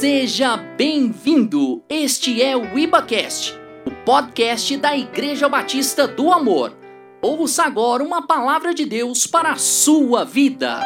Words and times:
Seja 0.00 0.56
bem-vindo! 0.56 1.84
Este 1.86 2.40
é 2.40 2.56
o 2.56 2.78
IbaCast, 2.78 3.52
o 3.84 3.90
podcast 4.02 4.74
da 4.78 4.96
Igreja 4.96 5.46
Batista 5.46 6.08
do 6.08 6.32
Amor. 6.32 6.74
Ouça 7.20 7.64
agora 7.64 8.02
uma 8.02 8.26
palavra 8.26 8.72
de 8.72 8.86
Deus 8.86 9.26
para 9.26 9.52
a 9.52 9.56
sua 9.56 10.24
vida. 10.24 10.80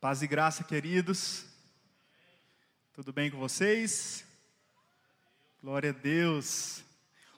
Paz 0.00 0.20
e 0.20 0.26
graça, 0.26 0.64
queridos. 0.64 1.44
Tudo 2.92 3.12
bem 3.12 3.30
com 3.30 3.38
vocês? 3.38 4.24
Glória 5.62 5.90
a 5.90 5.92
Deus. 5.92 6.82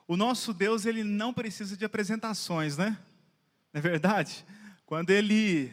O 0.08 0.16
nosso 0.16 0.54
Deus, 0.54 0.86
ele 0.86 1.04
não 1.04 1.34
precisa 1.34 1.76
de 1.76 1.84
apresentações, 1.84 2.78
né? 2.78 2.96
Não 3.70 3.80
é 3.80 3.82
verdade? 3.82 4.46
Quando 4.86 5.10
ele 5.10 5.70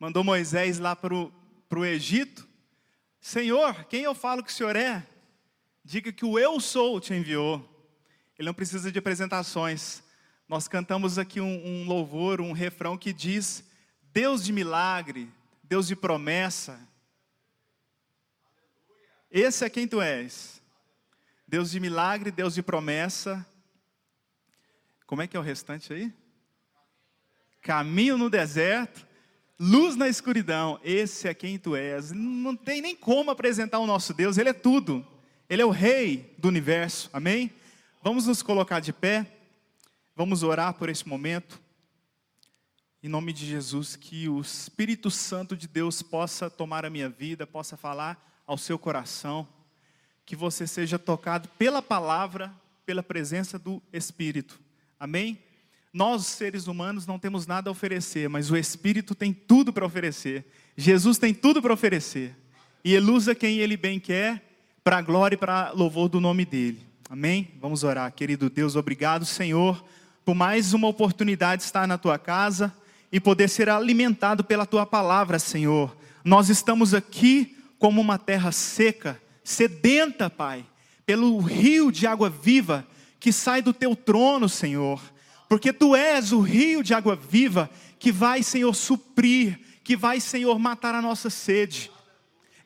mandou 0.00 0.24
Moisés 0.24 0.78
lá 0.78 0.96
para 0.96 1.14
o 1.14 1.30
para 1.68 1.78
o 1.78 1.84
Egito: 1.84 2.46
Senhor, 3.20 3.84
quem 3.84 4.02
eu 4.02 4.14
falo 4.14 4.42
que 4.42 4.50
o 4.50 4.54
Senhor 4.54 4.76
é? 4.76 5.06
Diga 5.84 6.12
que 6.12 6.24
o 6.24 6.38
eu 6.38 6.60
sou 6.60 7.00
te 7.00 7.14
enviou. 7.14 7.72
Ele 8.38 8.46
não 8.46 8.54
precisa 8.54 8.90
de 8.90 8.98
apresentações. 8.98 10.02
Nós 10.48 10.68
cantamos 10.68 11.18
aqui 11.18 11.40
um, 11.40 11.66
um 11.66 11.86
louvor, 11.86 12.40
um 12.40 12.52
refrão 12.52 12.96
que 12.96 13.12
diz: 13.12 13.64
Deus 14.12 14.44
de 14.44 14.52
milagre, 14.52 15.30
Deus 15.62 15.86
de 15.86 15.96
promessa. 15.96 16.80
Esse 19.30 19.64
é 19.64 19.70
quem 19.70 19.86
tu 19.86 20.00
és. 20.00 20.62
Deus 21.46 21.70
de 21.70 21.78
milagre, 21.78 22.30
Deus 22.30 22.54
de 22.54 22.62
promessa. 22.62 23.46
Como 25.06 25.22
é 25.22 25.26
que 25.26 25.36
é 25.36 25.40
o 25.40 25.42
restante 25.42 25.92
aí? 25.92 26.12
Caminho 27.60 28.18
no 28.18 28.28
deserto 28.28 29.05
Luz 29.58 29.96
na 29.96 30.06
escuridão, 30.06 30.78
esse 30.84 31.26
é 31.26 31.32
quem 31.32 31.58
tu 31.58 31.74
és. 31.74 32.12
Não 32.12 32.54
tem 32.54 32.82
nem 32.82 32.94
como 32.94 33.30
apresentar 33.30 33.78
o 33.78 33.86
nosso 33.86 34.12
Deus, 34.12 34.36
Ele 34.36 34.50
é 34.50 34.52
tudo. 34.52 35.06
Ele 35.48 35.62
é 35.62 35.64
o 35.64 35.70
Rei 35.70 36.34
do 36.36 36.48
universo, 36.48 37.08
amém? 37.12 37.50
Vamos 38.02 38.26
nos 38.26 38.42
colocar 38.42 38.80
de 38.80 38.92
pé, 38.92 39.26
vamos 40.14 40.42
orar 40.42 40.74
por 40.74 40.88
esse 40.90 41.08
momento. 41.08 41.60
Em 43.02 43.08
nome 43.08 43.32
de 43.32 43.46
Jesus, 43.46 43.96
que 43.96 44.28
o 44.28 44.40
Espírito 44.40 45.10
Santo 45.10 45.56
de 45.56 45.66
Deus 45.66 46.02
possa 46.02 46.50
tomar 46.50 46.84
a 46.84 46.90
minha 46.90 47.08
vida, 47.08 47.46
possa 47.46 47.76
falar 47.76 48.42
ao 48.46 48.58
seu 48.58 48.78
coração, 48.78 49.48
que 50.26 50.36
você 50.36 50.66
seja 50.66 50.98
tocado 50.98 51.48
pela 51.50 51.80
palavra, 51.80 52.52
pela 52.84 53.02
presença 53.02 53.58
do 53.58 53.80
Espírito, 53.92 54.60
amém? 55.00 55.45
Nós, 55.96 56.26
seres 56.26 56.66
humanos, 56.66 57.06
não 57.06 57.18
temos 57.18 57.46
nada 57.46 57.70
a 57.70 57.72
oferecer, 57.72 58.28
mas 58.28 58.50
o 58.50 58.56
Espírito 58.58 59.14
tem 59.14 59.32
tudo 59.32 59.72
para 59.72 59.86
oferecer. 59.86 60.44
Jesus 60.76 61.16
tem 61.16 61.32
tudo 61.32 61.62
para 61.62 61.72
oferecer. 61.72 62.36
E 62.84 62.92
ele 62.92 63.10
usa 63.10 63.34
quem 63.34 63.60
ele 63.60 63.78
bem 63.78 63.98
quer, 63.98 64.42
para 64.84 64.98
a 64.98 65.00
glória 65.00 65.36
e 65.36 65.38
para 65.38 65.70
louvor 65.70 66.10
do 66.10 66.20
nome 66.20 66.44
dele. 66.44 66.86
Amém? 67.08 67.48
Vamos 67.62 67.82
orar. 67.82 68.12
Querido 68.12 68.50
Deus, 68.50 68.76
obrigado, 68.76 69.24
Senhor, 69.24 69.82
por 70.22 70.34
mais 70.34 70.74
uma 70.74 70.86
oportunidade 70.86 71.62
de 71.62 71.64
estar 71.64 71.88
na 71.88 71.96
tua 71.96 72.18
casa 72.18 72.70
e 73.10 73.18
poder 73.18 73.48
ser 73.48 73.70
alimentado 73.70 74.44
pela 74.44 74.66
tua 74.66 74.84
palavra, 74.84 75.38
Senhor. 75.38 75.96
Nós 76.22 76.50
estamos 76.50 76.92
aqui 76.92 77.56
como 77.78 78.02
uma 78.02 78.18
terra 78.18 78.52
seca, 78.52 79.18
sedenta, 79.42 80.28
Pai, 80.28 80.62
pelo 81.06 81.38
rio 81.38 81.90
de 81.90 82.06
água 82.06 82.28
viva 82.28 82.86
que 83.18 83.32
sai 83.32 83.62
do 83.62 83.72
teu 83.72 83.96
trono, 83.96 84.46
Senhor 84.46 85.00
porque 85.48 85.72
tu 85.72 85.94
és 85.94 86.32
o 86.32 86.40
rio 86.40 86.82
de 86.82 86.94
água 86.94 87.16
viva 87.16 87.70
que 87.98 88.12
vai, 88.12 88.42
Senhor, 88.42 88.74
suprir, 88.74 89.58
que 89.82 89.96
vai, 89.96 90.20
Senhor, 90.20 90.58
matar 90.58 90.94
a 90.94 91.02
nossa 91.02 91.30
sede. 91.30 91.90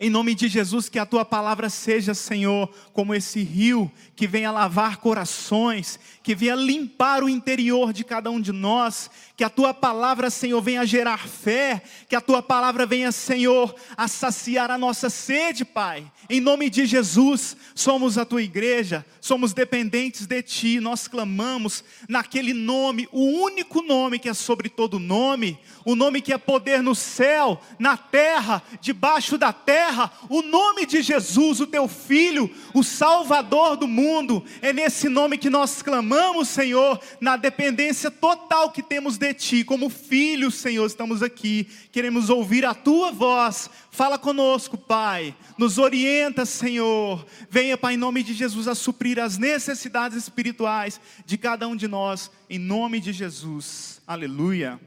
Em 0.03 0.09
nome 0.09 0.35
de 0.35 0.49
Jesus, 0.49 0.89
que 0.89 0.99
a 0.99 1.05
tua 1.05 1.27
palavra 1.27 1.69
seja, 1.69 2.15
Senhor, 2.15 2.73
como 2.95 3.15
esse 3.15 3.43
rio 3.43 3.93
que 4.17 4.27
venha 4.27 4.51
lavar 4.51 4.97
corações, 4.97 6.01
que 6.23 6.35
venha 6.35 6.55
limpar 6.55 7.23
o 7.23 7.29
interior 7.29 7.93
de 7.93 8.03
cada 8.03 8.31
um 8.31 8.41
de 8.41 8.51
nós, 8.51 9.11
que 9.41 9.45
a 9.45 9.49
tua 9.49 9.73
palavra, 9.73 10.29
Senhor, 10.29 10.61
venha 10.61 10.85
gerar 10.85 11.27
fé, 11.27 11.83
que 12.07 12.15
a 12.15 12.21
tua 12.21 12.43
palavra 12.43 12.85
venha, 12.85 13.11
Senhor, 13.11 13.75
a 13.97 14.07
saciar 14.07 14.71
a 14.71 14.77
nossa 14.77 15.09
sede, 15.09 15.65
Pai. 15.65 16.05
Em 16.29 16.43
nome 16.43 16.69
de 16.69 16.85
Jesus, 16.85 17.57
somos 17.75 18.19
a 18.19 18.27
tua 18.27 18.43
igreja, 18.43 19.03
somos 19.19 19.55
dependentes 19.55 20.27
de 20.27 20.43
ti, 20.43 20.79
nós 20.79 21.09
clamamos 21.09 21.83
naquele 22.07 22.53
nome, 22.53 23.09
o 23.11 23.43
único 23.43 23.81
nome 23.81 24.19
que 24.19 24.29
é 24.29 24.35
sobre 24.35 24.69
todo 24.69 24.99
nome, 24.99 25.59
o 25.87 25.97
nome 25.97 26.21
que 26.21 26.35
é 26.35 26.39
poder 26.39 26.83
no 26.83 26.95
céu, 26.95 27.59
na 27.79 27.97
terra, 27.97 28.63
debaixo 28.83 29.39
da 29.39 29.55
terra, 29.55 30.13
o 30.29 30.43
nome 30.43 30.85
de 30.85 31.01
Jesus, 31.01 31.61
o 31.61 31.67
teu 31.67 31.89
filho, 31.89 32.51
o 32.75 32.85
Salvador 32.85 33.79
do 33.79 33.89
mundo. 33.89 34.45
É 34.61 34.71
nesse 34.71 35.09
nome 35.09 35.39
que 35.39 35.49
nós 35.49 35.81
clamamos, 35.81 36.49
Senhor, 36.49 37.01
na 37.21 37.39
dependência 37.39 38.11
total 38.11 38.71
que 38.71 38.83
temos 38.83 39.17
de 39.17 39.30
ti, 39.35 39.65
como 39.65 39.89
filhos, 39.89 40.55
Senhor, 40.55 40.87
estamos 40.87 41.23
aqui, 41.23 41.65
queremos 41.91 42.31
ouvir 42.31 42.65
a 42.65 42.75
tua 42.75 43.11
voz. 43.11 43.71
Fala 43.91 44.19
conosco, 44.19 44.77
Pai. 44.77 45.37
Nos 45.59 45.79
orienta, 45.79 46.45
Senhor. 46.47 47.27
Venha, 47.51 47.77
Pai, 47.77 47.95
em 47.95 47.97
nome 47.97 48.23
de 48.23 48.35
Jesus, 48.35 48.69
a 48.69 48.75
suprir 48.75 49.19
as 49.19 49.39
necessidades 49.39 50.17
espirituais 50.17 51.01
de 51.25 51.37
cada 51.39 51.67
um 51.67 51.75
de 51.75 51.89
nós, 51.89 52.31
em 52.49 52.59
nome 52.59 53.01
de 53.01 53.13
Jesus. 53.13 54.01
Aleluia. 54.07 54.81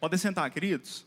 Podem 0.00 0.18
sentar, 0.18 0.50
queridos. 0.50 1.06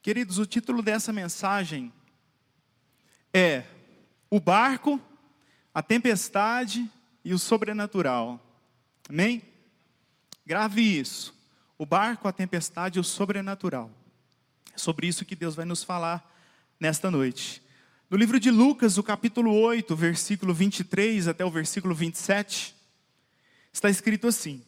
Queridos, 0.00 0.38
o 0.38 0.46
título 0.46 0.82
dessa 0.82 1.12
mensagem 1.12 1.92
é 3.32 3.64
O 4.30 4.40
barco, 4.40 5.00
a 5.74 5.82
tempestade 5.82 6.90
e 7.24 7.32
o 7.34 7.38
sobrenatural. 7.38 8.40
Amém? 9.08 9.42
Grave 10.46 10.82
isso. 10.82 11.34
O 11.76 11.86
barco, 11.86 12.26
a 12.26 12.32
tempestade 12.32 12.98
e 12.98 13.00
o 13.00 13.04
sobrenatural. 13.04 13.90
É 14.74 14.78
sobre 14.78 15.06
isso 15.06 15.24
que 15.24 15.36
Deus 15.36 15.54
vai 15.54 15.64
nos 15.64 15.82
falar 15.82 16.34
nesta 16.78 17.10
noite. 17.10 17.62
No 18.10 18.16
livro 18.16 18.40
de 18.40 18.50
Lucas, 18.50 18.96
o 18.96 19.02
capítulo 19.02 19.52
8, 19.52 19.94
versículo 19.94 20.54
23 20.54 21.28
até 21.28 21.44
o 21.44 21.50
versículo 21.50 21.94
27, 21.94 22.74
está 23.72 23.90
escrito 23.90 24.26
assim: 24.26 24.62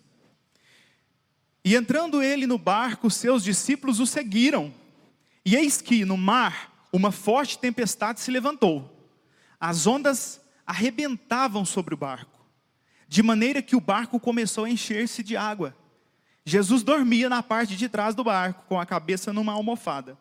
E 1.65 1.75
entrando 1.75 2.23
ele 2.23 2.47
no 2.47 2.59
barco, 2.59 3.11
seus 3.11 3.43
discípulos 3.43 3.99
o 3.99 4.07
seguiram. 4.07 4.75
E 5.45 5.57
eis 5.57 5.81
que 5.81 6.05
no 6.05 6.17
mar 6.17 6.87
uma 6.93 7.13
forte 7.13 7.59
tempestade 7.59 8.21
se 8.21 8.31
levantou. 8.31 9.09
As 9.59 9.87
ondas 9.87 10.41
arrebentavam 10.67 11.65
sobre 11.65 11.95
o 11.95 11.97
barco, 11.97 12.40
de 13.11 13.25
maneira 13.25 13.61
que 13.61 13.75
o 13.75 13.81
barco 13.81 14.21
começou 14.21 14.67
a 14.67 14.71
encher-se 14.71 15.25
de 15.25 15.37
água. 15.37 15.77
Jesus 16.45 16.85
dormia 16.85 17.29
na 17.29 17.43
parte 17.43 17.75
de 17.75 17.89
trás 17.89 18.15
do 18.15 18.23
barco, 18.23 18.65
com 18.69 18.79
a 18.79 18.87
cabeça 18.87 19.33
numa 19.33 19.53
almofada. 19.53 20.17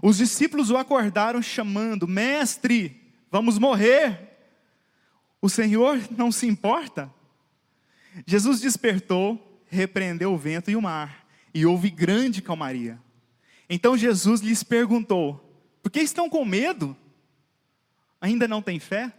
Os 0.00 0.16
discípulos 0.16 0.70
o 0.70 0.78
acordaram, 0.78 1.42
chamando: 1.42 2.08
Mestre, 2.08 3.12
vamos 3.30 3.58
morrer. 3.58 4.38
O 5.38 5.50
Senhor 5.50 6.00
não 6.16 6.32
se 6.32 6.46
importa? 6.46 7.12
Jesus 8.26 8.58
despertou, 8.58 9.60
repreendeu 9.66 10.32
o 10.32 10.38
vento 10.38 10.70
e 10.70 10.76
o 10.76 10.80
mar, 10.80 11.26
e 11.52 11.66
houve 11.66 11.90
grande 11.90 12.40
calmaria. 12.40 12.98
Então 13.68 13.98
Jesus 13.98 14.40
lhes 14.40 14.62
perguntou: 14.62 15.62
Por 15.82 15.92
que 15.92 16.00
estão 16.00 16.30
com 16.30 16.42
medo? 16.42 16.96
Ainda 18.18 18.48
não 18.48 18.62
têm 18.62 18.80
fé? 18.80 19.12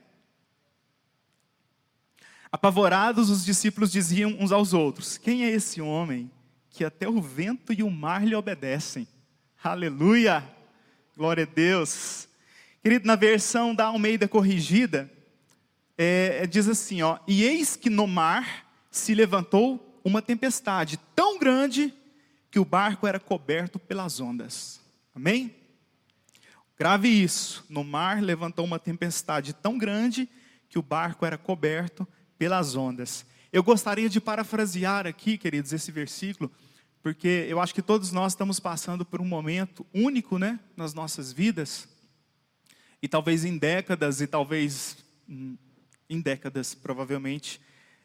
Apavorados, 2.52 3.30
os 3.30 3.44
discípulos 3.44 3.92
diziam 3.92 4.36
uns 4.40 4.52
aos 4.52 4.74
outros: 4.74 5.18
Quem 5.18 5.46
é 5.46 5.50
esse 5.50 5.82
homem 5.82 6.32
que 6.70 6.84
até 6.84 7.08
o 7.08 7.22
vento 7.22 7.74
e 7.74 7.84
o 7.84 7.90
mar 7.90 8.26
lhe 8.26 8.36
obedecem? 8.36 9.08
Aleluia! 9.64 10.44
Glória 11.16 11.44
a 11.44 11.54
Deus. 11.54 12.28
Querido, 12.84 13.08
na 13.08 13.16
versão 13.16 13.74
da 13.74 13.86
Almeida 13.86 14.28
corrigida, 14.28 15.12
é, 15.98 16.46
diz 16.46 16.68
assim: 16.68 17.02
ó, 17.02 17.20
E 17.28 17.44
eis 17.44 17.76
que 17.76 17.90
no 17.90 18.06
mar 18.06 18.66
se 18.92 19.14
levantou 19.16 20.00
uma 20.04 20.22
tempestade 20.22 21.00
tão 21.16 21.40
grande 21.40 21.94
que 22.52 22.60
o 22.60 22.66
barco 22.66 23.08
era 23.08 23.20
coberto 23.20 23.80
pelas 23.80 24.20
ondas. 24.20 24.80
Amém? 25.14 25.56
Grave 26.78 27.08
isso. 27.08 27.66
No 27.70 27.84
mar 27.84 28.22
levantou 28.22 28.64
uma 28.64 28.78
tempestade 28.78 29.54
tão 29.54 29.78
grande 29.78 30.30
que 30.70 30.78
o 30.78 30.82
barco 30.84 31.26
era 31.26 31.38
coberto 31.38 32.08
pelas 32.38 32.76
ondas. 32.76 33.26
Eu 33.52 33.64
gostaria 33.64 34.10
de 34.10 34.20
parafrasear 34.20 35.08
aqui, 35.08 35.38
queridos, 35.38 35.72
esse 35.72 35.92
versículo, 35.92 36.52
porque 37.02 37.46
eu 37.48 37.62
acho 37.62 37.74
que 37.74 37.82
todos 37.82 38.12
nós 38.12 38.34
estamos 38.34 38.60
passando 38.60 39.06
por 39.06 39.22
um 39.22 39.26
momento 39.26 39.86
único, 39.94 40.38
né, 40.38 40.60
nas 40.76 40.94
nossas 40.94 41.32
vidas. 41.32 41.88
E 43.02 43.08
talvez 43.08 43.46
em 43.46 43.58
décadas, 43.58 44.22
e 44.22 44.28
talvez 44.28 44.98
hum, 45.30 45.58
em 46.10 46.20
décadas, 46.20 46.74
provavelmente, 46.74 47.62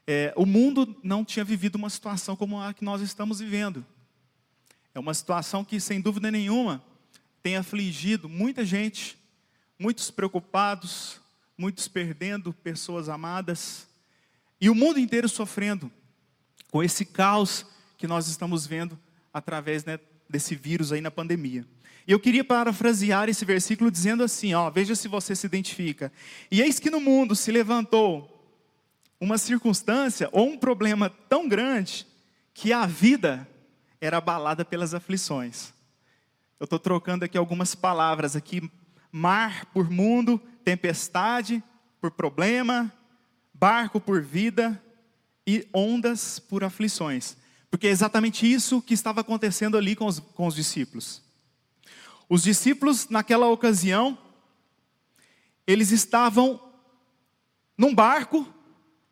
é, 0.06 0.32
o 0.36 0.44
mundo 0.44 0.96
não 1.02 1.24
tinha 1.24 1.44
vivido 1.44 1.76
uma 1.76 1.90
situação 1.90 2.36
como 2.36 2.60
a 2.60 2.74
que 2.74 2.84
nós 2.84 3.00
estamos 3.00 3.40
vivendo. 3.40 3.84
É 4.94 4.98
uma 4.98 5.14
situação 5.14 5.64
que, 5.64 5.80
sem 5.80 6.00
dúvida 6.00 6.30
nenhuma, 6.30 6.82
tem 7.42 7.56
afligido 7.56 8.28
muita 8.28 8.64
gente, 8.64 9.16
muitos 9.78 10.10
preocupados, 10.10 11.20
muitos 11.56 11.88
perdendo 11.88 12.52
pessoas 12.52 13.08
amadas, 13.08 13.86
e 14.60 14.68
o 14.68 14.74
mundo 14.74 14.98
inteiro 14.98 15.28
sofrendo 15.28 15.90
com 16.70 16.82
esse 16.82 17.04
caos 17.04 17.66
que 17.96 18.06
nós 18.06 18.28
estamos 18.28 18.66
vendo 18.66 18.98
através 19.32 19.84
né, 19.84 19.98
desse 20.28 20.54
vírus 20.54 20.92
aí 20.92 21.00
na 21.00 21.10
pandemia. 21.10 21.64
E 22.06 22.12
eu 22.12 22.20
queria 22.20 22.44
parafrasear 22.44 23.28
esse 23.28 23.44
versículo 23.44 23.90
dizendo 23.90 24.22
assim, 24.22 24.54
ó, 24.54 24.70
veja 24.70 24.94
se 24.94 25.06
você 25.06 25.34
se 25.34 25.46
identifica. 25.46 26.12
E 26.50 26.60
eis 26.60 26.78
que 26.78 26.90
no 26.90 27.00
mundo 27.00 27.36
se 27.36 27.50
levantou 27.52 28.36
uma 29.20 29.38
circunstância 29.38 30.28
ou 30.32 30.48
um 30.48 30.58
problema 30.58 31.10
tão 31.28 31.48
grande 31.48 32.06
que 32.54 32.72
a 32.72 32.86
vida 32.86 33.46
era 34.00 34.16
abalada 34.16 34.64
pelas 34.64 34.94
aflições. 34.94 35.72
Eu 36.58 36.64
estou 36.64 36.78
trocando 36.78 37.24
aqui 37.24 37.36
algumas 37.36 37.74
palavras 37.74 38.34
aqui, 38.34 38.70
mar 39.12 39.66
por 39.66 39.90
mundo, 39.90 40.40
tempestade 40.64 41.62
por 42.00 42.10
problema, 42.10 42.92
barco 43.60 44.00
por 44.00 44.22
vida 44.22 44.82
e 45.46 45.68
ondas 45.74 46.38
por 46.38 46.64
aflições. 46.64 47.36
Porque 47.70 47.86
é 47.86 47.90
exatamente 47.90 48.50
isso 48.50 48.80
que 48.80 48.94
estava 48.94 49.20
acontecendo 49.20 49.76
ali 49.76 49.94
com 49.94 50.06
os, 50.06 50.18
com 50.18 50.46
os 50.46 50.54
discípulos. 50.54 51.22
Os 52.26 52.42
discípulos, 52.42 53.10
naquela 53.10 53.48
ocasião, 53.48 54.16
eles 55.66 55.90
estavam 55.90 56.58
num 57.76 57.94
barco, 57.94 58.48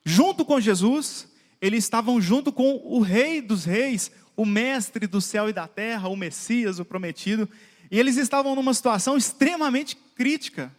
junto 0.02 0.46
com 0.46 0.58
Jesus, 0.58 1.28
eles 1.60 1.84
estavam 1.84 2.18
junto 2.18 2.50
com 2.50 2.76
o 2.84 3.00
Rei 3.00 3.42
dos 3.42 3.66
Reis, 3.66 4.10
o 4.34 4.46
Mestre 4.46 5.06
do 5.06 5.20
céu 5.20 5.50
e 5.50 5.52
da 5.52 5.68
terra, 5.68 6.08
o 6.08 6.16
Messias, 6.16 6.78
o 6.78 6.86
prometido, 6.86 7.48
e 7.90 7.98
eles 7.98 8.16
estavam 8.16 8.54
numa 8.54 8.72
situação 8.72 9.16
extremamente 9.16 9.94
crítica. 10.14 10.74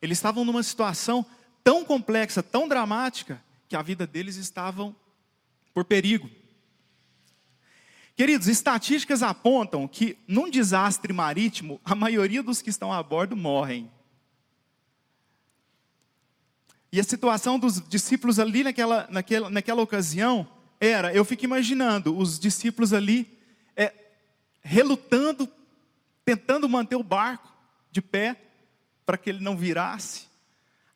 Eles 0.00 0.18
estavam 0.18 0.44
numa 0.44 0.62
situação 0.62 1.26
tão 1.66 1.84
complexa, 1.84 2.44
tão 2.44 2.68
dramática, 2.68 3.42
que 3.68 3.74
a 3.74 3.82
vida 3.82 4.06
deles 4.06 4.36
estava 4.36 4.94
por 5.74 5.84
perigo. 5.84 6.30
Queridos, 8.14 8.46
estatísticas 8.46 9.20
apontam 9.20 9.88
que 9.88 10.16
num 10.28 10.48
desastre 10.48 11.12
marítimo, 11.12 11.80
a 11.84 11.92
maioria 11.92 12.40
dos 12.40 12.62
que 12.62 12.70
estão 12.70 12.92
a 12.92 13.02
bordo 13.02 13.36
morrem. 13.36 13.90
E 16.92 17.00
a 17.00 17.02
situação 17.02 17.58
dos 17.58 17.80
discípulos 17.88 18.38
ali 18.38 18.62
naquela, 18.62 19.08
naquela, 19.10 19.50
naquela 19.50 19.82
ocasião 19.82 20.48
era, 20.78 21.12
eu 21.12 21.24
fico 21.24 21.44
imaginando, 21.44 22.16
os 22.16 22.38
discípulos 22.38 22.92
ali 22.92 23.26
é, 23.74 23.92
relutando, 24.62 25.48
tentando 26.24 26.68
manter 26.68 26.94
o 26.94 27.02
barco 27.02 27.52
de 27.90 28.00
pé, 28.00 28.40
para 29.04 29.18
que 29.18 29.30
ele 29.30 29.40
não 29.40 29.56
virasse. 29.56 30.35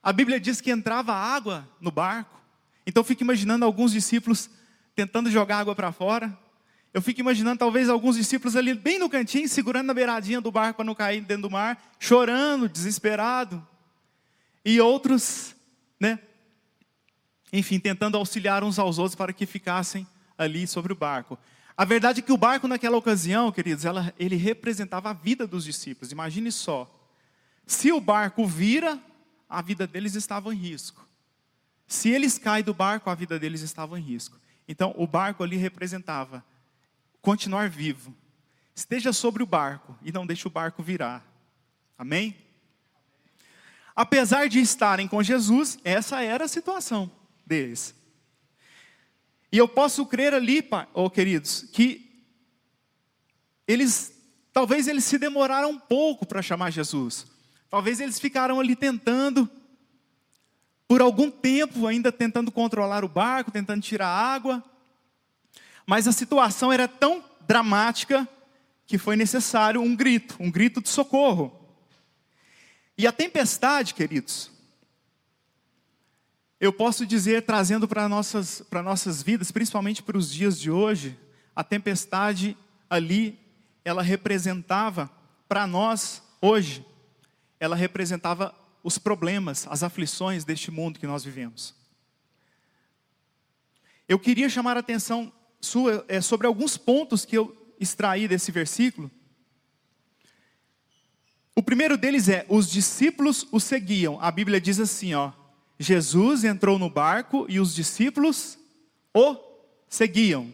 A 0.02 0.12
Bíblia 0.12 0.41
diz 0.41 0.61
que 0.61 0.70
entrava 0.70 1.12
água 1.12 1.69
no 1.81 1.91
barco. 1.91 2.41
Então 2.87 3.00
eu 3.00 3.05
fico 3.05 3.23
imaginando 3.23 3.64
alguns 3.64 3.93
discípulos 3.93 4.50
tentando 4.94 5.31
jogar 5.31 5.58
água 5.58 5.75
para 5.75 5.93
fora, 5.93 6.37
eu 6.93 7.00
fico 7.00 7.20
imaginando 7.20 7.58
talvez 7.58 7.88
alguns 7.88 8.17
discípulos 8.17 8.56
ali 8.56 8.75
bem 8.75 8.99
no 8.99 9.08
cantinho, 9.08 9.49
segurando 9.49 9.87
na 9.87 9.94
beiradinha 9.94 10.41
do 10.41 10.50
barco 10.50 10.79
para 10.79 10.85
não 10.85 10.94
cair 10.94 11.20
dentro 11.20 11.43
do 11.43 11.50
mar, 11.50 11.81
chorando, 12.00 12.69
desesperado. 12.69 13.64
E 14.64 14.81
outros, 14.81 15.55
né? 16.00 16.19
Enfim, 17.52 17.79
tentando 17.79 18.17
auxiliar 18.17 18.64
uns 18.64 18.79
aos 18.79 18.99
outros 18.99 19.14
para 19.14 19.32
que 19.32 19.47
ficassem 19.47 20.06
ali 20.37 20.67
sobre 20.67 20.93
o 20.93 20.97
barco. 20.97 21.38
A 21.76 21.85
verdade 21.85 22.20
é 22.20 22.23
que 22.23 22.32
o 22.32 22.37
barco 22.37 22.67
naquela 22.67 22.97
ocasião, 22.97 23.52
queridos, 23.52 23.85
ela, 23.85 24.12
ele 24.19 24.37
representava 24.37 25.11
a 25.11 25.14
vida 25.14 25.47
dos 25.47 25.64
discípulos. 25.64 26.11
Imagine 26.11 26.50
só. 26.50 26.93
Se 27.67 27.93
o 27.93 28.00
barco 28.00 28.44
vira, 28.47 28.99
a 29.50 29.61
vida 29.61 29.87
deles 29.87 30.14
estava 30.14 30.55
em 30.55 30.56
risco. 30.56 31.06
Se 31.87 32.08
eles 32.08 32.38
caem 32.38 32.62
do 32.62 32.73
barco, 32.73 33.11
a 33.11 33.14
vida 33.17 33.37
deles 33.37 33.62
estava 33.62 33.99
em 33.99 34.02
risco. 34.02 34.38
Então, 34.69 34.94
o 34.97 35.08
barco 35.08 35.43
ali 35.43 35.56
representava 35.56 36.44
continuar 37.20 37.69
vivo. 37.69 38.14
Esteja 38.73 39.12
sobre 39.12 39.43
o 39.43 39.47
barco 39.47 39.99
e 40.00 40.12
não 40.12 40.25
deixe 40.25 40.47
o 40.47 40.50
barco 40.50 40.85
virar. 40.85 41.26
Amém? 41.99 42.37
Apesar 43.97 44.49
de 44.49 44.61
estarem 44.61 45.08
com 45.08 45.20
Jesus, 45.20 45.79
essa 45.82 46.23
era 46.23 46.44
a 46.44 46.49
situação 46.49 47.11
deles. 47.44 47.93
E 49.50 49.58
eu 49.58 49.67
posso 49.67 50.06
crer 50.06 50.32
ali, 50.32 50.67
oh, 50.94 51.11
queridos, 51.11 51.62
que 51.73 52.25
eles, 53.67 54.12
talvez 54.52 54.87
eles 54.87 55.05
se 55.05 55.19
demoraram 55.19 55.70
um 55.70 55.79
pouco 55.79 56.25
para 56.25 56.41
chamar 56.41 56.70
Jesus. 56.70 57.26
Talvez 57.70 58.00
eles 58.00 58.19
ficaram 58.19 58.58
ali 58.58 58.75
tentando, 58.75 59.49
por 60.88 61.00
algum 61.00 61.31
tempo, 61.31 61.87
ainda 61.87 62.11
tentando 62.11 62.50
controlar 62.50 63.05
o 63.05 63.08
barco, 63.08 63.52
tentando 63.52 63.81
tirar 63.81 64.08
água. 64.08 64.62
Mas 65.87 66.08
a 66.08 66.12
situação 66.12 66.72
era 66.72 66.88
tão 66.88 67.25
dramática 67.46 68.28
que 68.87 68.99
foi 68.99 69.14
necessário 69.14 69.81
um 69.81 69.94
grito, 69.94 70.37
um 70.40 70.50
grito 70.50 70.81
de 70.82 70.88
socorro. 70.88 71.56
E 72.99 73.06
a 73.06 73.12
tempestade, 73.12 73.94
queridos, 73.94 74.50
eu 76.61 76.73
posso 76.73 77.06
dizer, 77.06 77.46
trazendo 77.46 77.88
para 77.88 78.08
nossas, 78.08 78.61
para 78.69 78.82
nossas 78.82 79.23
vidas, 79.23 79.50
principalmente 79.50 80.02
para 80.02 80.19
os 80.19 80.31
dias 80.31 80.58
de 80.58 80.70
hoje, 80.70 81.19
a 81.55 81.64
tempestade 81.64 82.56
ali, 82.90 83.38
ela 83.84 84.02
representava 84.02 85.11
para 85.49 85.66
nós 85.66 86.23
hoje, 86.43 86.84
ela 87.60 87.76
representava 87.76 88.54
os 88.82 88.98
problemas, 88.98 89.66
as 89.68 89.82
aflições 89.82 90.44
deste 90.44 90.70
mundo 90.70 90.98
que 90.98 91.06
nós 91.06 91.22
vivemos. 91.22 91.74
Eu 94.08 94.18
queria 94.18 94.48
chamar 94.48 94.76
a 94.76 94.80
atenção 94.80 95.32
sua 95.60 96.04
é 96.08 96.20
sobre 96.22 96.46
alguns 96.46 96.76
pontos 96.78 97.24
que 97.24 97.36
eu 97.36 97.54
extraí 97.78 98.26
desse 98.26 98.50
versículo. 98.50 99.10
O 101.54 101.62
primeiro 101.62 101.98
deles 101.98 102.28
é: 102.28 102.46
os 102.48 102.70
discípulos 102.70 103.46
o 103.52 103.60
seguiam. 103.60 104.18
A 104.20 104.30
Bíblia 104.30 104.60
diz 104.60 104.80
assim, 104.80 105.12
ó: 105.14 105.32
Jesus 105.78 106.44
entrou 106.44 106.78
no 106.78 106.88
barco 106.88 107.46
e 107.48 107.60
os 107.60 107.74
discípulos 107.74 108.58
o 109.14 109.36
seguiam. 109.88 110.52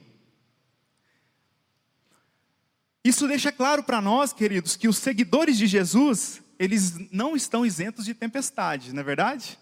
Isso 3.04 3.28
deixa 3.28 3.52
claro 3.52 3.84
para 3.84 4.00
nós, 4.00 4.32
queridos, 4.32 4.74
que 4.74 4.88
os 4.88 4.98
seguidores 4.98 5.56
de 5.56 5.68
Jesus, 5.68 6.42
eles 6.58 6.94
não 7.10 7.36
estão 7.36 7.64
isentos 7.64 8.04
de 8.04 8.14
tempestade, 8.14 8.92
não 8.92 9.00
é 9.00 9.04
verdade? 9.04 9.58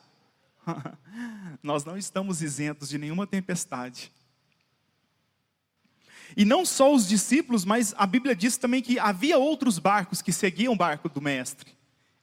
nós 1.62 1.84
não 1.84 1.96
estamos 1.96 2.42
isentos 2.42 2.88
de 2.88 2.98
nenhuma 2.98 3.26
tempestade. 3.26 4.12
E 6.36 6.44
não 6.44 6.64
só 6.64 6.92
os 6.92 7.06
discípulos, 7.06 7.64
mas 7.64 7.94
a 7.96 8.06
Bíblia 8.06 8.34
diz 8.34 8.56
também 8.56 8.82
que 8.82 8.98
havia 8.98 9.38
outros 9.38 9.78
barcos 9.78 10.20
que 10.20 10.32
seguiam 10.32 10.72
o 10.72 10.76
barco 10.76 11.08
do 11.08 11.20
Mestre. 11.20 11.72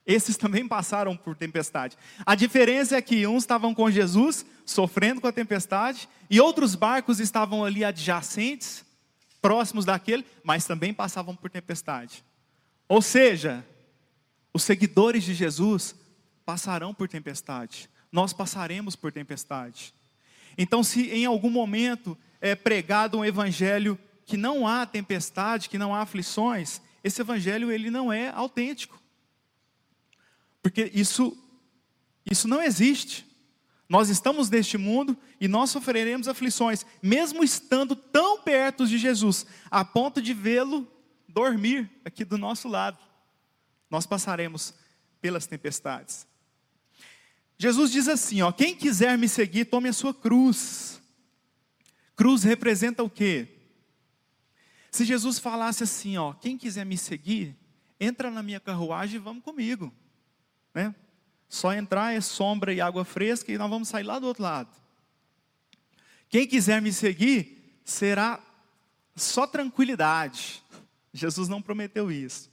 Esses 0.04 0.36
também 0.36 0.66
passaram 0.66 1.16
por 1.16 1.36
tempestade. 1.36 1.96
A 2.26 2.34
diferença 2.34 2.96
é 2.96 3.02
que 3.02 3.26
uns 3.26 3.44
estavam 3.44 3.72
com 3.72 3.90
Jesus, 3.90 4.44
sofrendo 4.66 5.20
com 5.20 5.28
a 5.28 5.32
tempestade, 5.32 6.08
e 6.28 6.40
outros 6.40 6.74
barcos 6.74 7.20
estavam 7.20 7.64
ali 7.64 7.84
adjacentes, 7.84 8.84
próximos 9.40 9.84
daquele, 9.84 10.26
mas 10.42 10.64
também 10.64 10.92
passavam 10.92 11.34
por 11.34 11.50
tempestade. 11.50 12.24
Ou 12.88 13.00
seja, 13.00 13.64
os 14.52 14.62
seguidores 14.62 15.24
de 15.24 15.34
Jesus 15.34 15.94
passarão 16.44 16.92
por 16.92 17.08
tempestade. 17.08 17.88
Nós 18.10 18.32
passaremos 18.32 18.94
por 18.94 19.12
tempestade. 19.12 19.94
Então, 20.56 20.82
se 20.82 21.08
em 21.10 21.24
algum 21.24 21.50
momento 21.50 22.16
é 22.40 22.54
pregado 22.54 23.18
um 23.18 23.24
evangelho 23.24 23.98
que 24.26 24.36
não 24.36 24.66
há 24.66 24.84
tempestade, 24.84 25.68
que 25.68 25.78
não 25.78 25.94
há 25.94 26.02
aflições, 26.02 26.80
esse 27.02 27.20
evangelho 27.20 27.72
ele 27.72 27.90
não 27.90 28.12
é 28.12 28.28
autêntico. 28.28 29.00
Porque 30.62 30.90
isso 30.94 31.36
isso 32.30 32.46
não 32.46 32.62
existe. 32.62 33.26
Nós 33.88 34.08
estamos 34.08 34.48
neste 34.48 34.78
mundo 34.78 35.16
e 35.40 35.48
nós 35.48 35.70
sofreremos 35.70 36.28
aflições, 36.28 36.86
mesmo 37.02 37.44
estando 37.44 37.94
tão 37.94 38.40
perto 38.40 38.86
de 38.86 38.96
Jesus, 38.96 39.44
a 39.70 39.84
ponto 39.84 40.22
de 40.22 40.32
vê-lo 40.32 40.88
dormir 41.28 41.90
aqui 42.04 42.24
do 42.24 42.38
nosso 42.38 42.68
lado. 42.68 42.98
Nós 43.92 44.06
passaremos 44.06 44.74
pelas 45.20 45.46
tempestades. 45.46 46.26
Jesus 47.56 47.92
diz 47.92 48.08
assim, 48.08 48.42
ó: 48.42 48.50
"Quem 48.50 48.74
quiser 48.74 49.16
me 49.16 49.28
seguir, 49.28 49.66
tome 49.66 49.88
a 49.88 49.92
sua 49.92 50.12
cruz 50.12 51.00
Cruz 52.22 52.44
representa 52.44 53.02
o 53.02 53.10
quê? 53.10 53.48
Se 54.92 55.04
Jesus 55.04 55.40
falasse 55.40 55.82
assim, 55.82 56.16
ó, 56.18 56.32
quem 56.32 56.58
quiser 56.58 56.86
me 56.86 56.96
seguir, 56.96 57.56
entra 57.98 58.30
na 58.30 58.44
minha 58.44 58.60
carruagem 58.60 59.16
e 59.16 59.18
vamos 59.18 59.42
comigo, 59.42 59.92
né? 60.72 60.94
Só 61.48 61.72
entrar 61.72 62.14
é 62.14 62.20
sombra 62.20 62.72
e 62.72 62.80
água 62.80 63.04
fresca 63.04 63.50
e 63.50 63.58
nós 63.58 63.68
vamos 63.68 63.88
sair 63.88 64.04
lá 64.04 64.20
do 64.20 64.28
outro 64.28 64.42
lado. 64.42 64.70
Quem 66.28 66.46
quiser 66.46 66.80
me 66.80 66.92
seguir, 66.92 67.80
será 67.84 68.40
só 69.16 69.44
tranquilidade. 69.44 70.62
Jesus 71.12 71.48
não 71.48 71.60
prometeu 71.60 72.12
isso. 72.12 72.51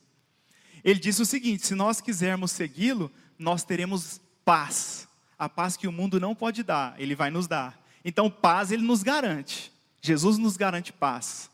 Ele 0.83 1.00
disse 1.00 1.21
o 1.21 1.25
seguinte: 1.25 1.65
se 1.65 1.75
nós 1.75 2.01
quisermos 2.01 2.51
segui-lo, 2.51 3.12
nós 3.38 3.63
teremos 3.63 4.19
paz. 4.43 5.07
A 5.38 5.48
paz 5.48 5.77
que 5.77 5.88
o 5.88 5.91
mundo 5.91 6.19
não 6.19 6.36
pode 6.36 6.63
dar, 6.63 7.00
ele 7.00 7.15
vai 7.15 7.29
nos 7.29 7.48
dar. 7.48 7.79
Então, 8.03 8.29
paz 8.29 8.71
ele 8.71 8.83
nos 8.83 9.03
garante. 9.03 9.71
Jesus 10.01 10.38
nos 10.38 10.57
garante 10.57 10.91
paz. 10.91 11.50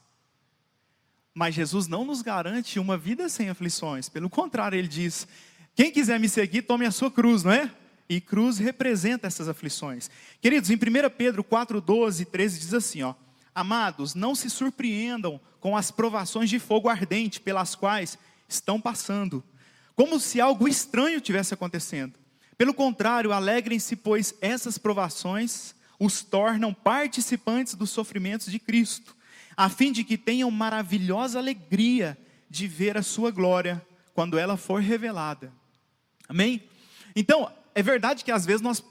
Mas 1.34 1.54
Jesus 1.54 1.88
não 1.88 2.06
nos 2.06 2.22
garante 2.22 2.80
uma 2.80 2.98
vida 2.98 3.28
sem 3.28 3.50
aflições. 3.50 4.10
Pelo 4.10 4.30
contrário, 4.30 4.78
ele 4.78 4.88
diz: 4.88 5.28
quem 5.76 5.92
quiser 5.92 6.20
me 6.20 6.30
seguir, 6.30 6.62
tome 6.62 6.86
a 6.86 6.92
sua 6.92 7.12
cruz, 7.12 7.44
não 7.44 7.52
é? 7.52 7.70
E 8.08 8.22
cruz 8.22 8.58
representa 8.58 9.28
essas 9.28 9.50
aflições. 9.50 10.10
Queridos, 10.42 10.70
em 10.70 10.76
1 10.76 10.78
Pedro 11.18 11.44
4, 11.44 11.82
12 11.82 12.24
e 12.24 12.26
13 12.26 12.60
diz 12.60 12.74
assim: 12.74 13.04
ó, 13.04 13.14
Amados, 13.54 14.14
não 14.16 14.36
se 14.36 14.50
surpreendam 14.50 15.40
com 15.62 15.78
as 15.78 15.90
provações 15.90 16.50
de 16.50 16.60
fogo 16.60 16.90
ardente 16.90 17.40
pelas 17.40 17.74
quais 17.74 18.18
estão 18.48 18.80
passando, 18.80 19.44
como 19.96 20.20
se 20.20 20.42
algo 20.42 20.68
estranho 20.68 21.22
tivesse 21.22 21.54
acontecendo. 21.54 22.20
Pelo 22.58 22.74
contrário, 22.74 23.32
alegrem-se, 23.32 23.96
pois 23.96 24.34
essas 24.42 24.78
provações 24.78 25.76
os 26.00 26.22
tornam 26.24 26.74
participantes 26.74 27.76
dos 27.76 27.90
sofrimentos 27.90 28.52
de 28.52 28.60
Cristo, 28.60 29.16
a 29.56 29.70
fim 29.70 29.92
de 29.92 30.04
que 30.04 30.18
tenham 30.18 30.52
maravilhosa 30.52 31.40
alegria 31.40 32.18
de 32.50 32.68
ver 32.68 32.98
a 32.98 33.04
sua 33.04 33.32
glória 33.32 33.86
quando 34.14 34.38
ela 34.38 34.58
for 34.58 34.82
revelada. 34.82 35.52
Amém? 36.28 36.64
Então, 37.16 37.52
é 37.74 37.82
verdade 37.82 38.24
que 38.24 38.32
às 38.32 38.46
vezes 38.46 38.62
nós 38.62 38.84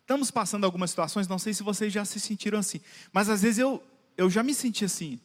estamos 0.00 0.30
passando 0.30 0.64
algumas 0.64 0.90
situações, 0.90 1.26
não 1.26 1.38
sei 1.38 1.52
se 1.52 1.62
vocês 1.62 1.92
já 1.92 2.04
se 2.04 2.20
sentiram 2.20 2.58
assim, 2.58 2.80
mas 3.12 3.28
às 3.28 3.42
vezes 3.42 3.58
eu, 3.58 3.82
eu 4.16 4.30
já 4.30 4.42
me 4.42 4.54
senti 4.54 4.84
assim. 4.84 5.20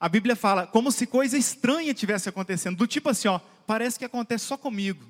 A 0.00 0.08
Bíblia 0.08 0.34
fala 0.34 0.66
como 0.66 0.90
se 0.90 1.06
coisa 1.06 1.36
estranha 1.36 1.92
tivesse 1.92 2.26
acontecendo, 2.26 2.78
do 2.78 2.86
tipo 2.86 3.10
assim, 3.10 3.28
ó, 3.28 3.38
parece 3.66 3.98
que 3.98 4.04
acontece 4.04 4.46
só 4.46 4.56
comigo. 4.56 5.04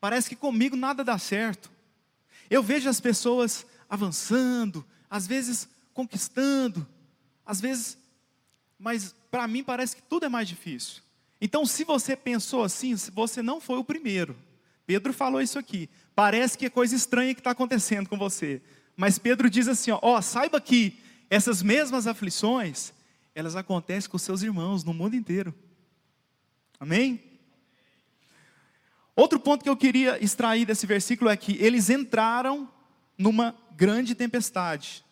Parece 0.00 0.30
que 0.30 0.34
comigo 0.34 0.74
nada 0.74 1.04
dá 1.04 1.18
certo. 1.18 1.70
Eu 2.48 2.62
vejo 2.62 2.88
as 2.88 2.98
pessoas 2.98 3.66
avançando, 3.88 4.84
às 5.10 5.26
vezes 5.26 5.68
conquistando, 5.92 6.86
às 7.44 7.60
vezes, 7.60 7.98
mas 8.78 9.14
para 9.30 9.46
mim 9.46 9.62
parece 9.62 9.96
que 9.96 10.02
tudo 10.02 10.24
é 10.24 10.28
mais 10.30 10.48
difícil. 10.48 11.02
Então, 11.38 11.66
se 11.66 11.84
você 11.84 12.16
pensou 12.16 12.64
assim, 12.64 12.94
você 13.12 13.42
não 13.42 13.60
foi 13.60 13.78
o 13.78 13.84
primeiro. 13.84 14.34
Pedro 14.86 15.12
falou 15.12 15.40
isso 15.40 15.58
aqui. 15.58 15.88
Parece 16.14 16.56
que 16.56 16.66
é 16.66 16.70
coisa 16.70 16.96
estranha 16.96 17.34
que 17.34 17.40
está 17.40 17.50
acontecendo 17.50 18.08
com 18.08 18.16
você. 18.16 18.62
Mas 18.96 19.18
Pedro 19.18 19.48
diz 19.48 19.68
assim: 19.68 19.90
ó, 19.90 19.98
ó, 20.02 20.20
saiba 20.20 20.60
que 20.60 20.98
essas 21.28 21.62
mesmas 21.62 22.06
aflições, 22.06 22.92
elas 23.40 23.56
acontecem 23.56 24.10
com 24.10 24.18
seus 24.18 24.42
irmãos 24.42 24.84
no 24.84 24.94
mundo 24.94 25.16
inteiro. 25.16 25.54
Amém? 26.78 27.22
Outro 29.16 29.40
ponto 29.40 29.62
que 29.62 29.68
eu 29.68 29.76
queria 29.76 30.22
extrair 30.22 30.64
desse 30.64 30.86
versículo 30.86 31.30
é 31.30 31.36
que 31.36 31.56
eles 31.60 31.90
entraram 31.90 32.70
numa 33.18 33.54
grande 33.72 34.14
tempestade. 34.14 35.04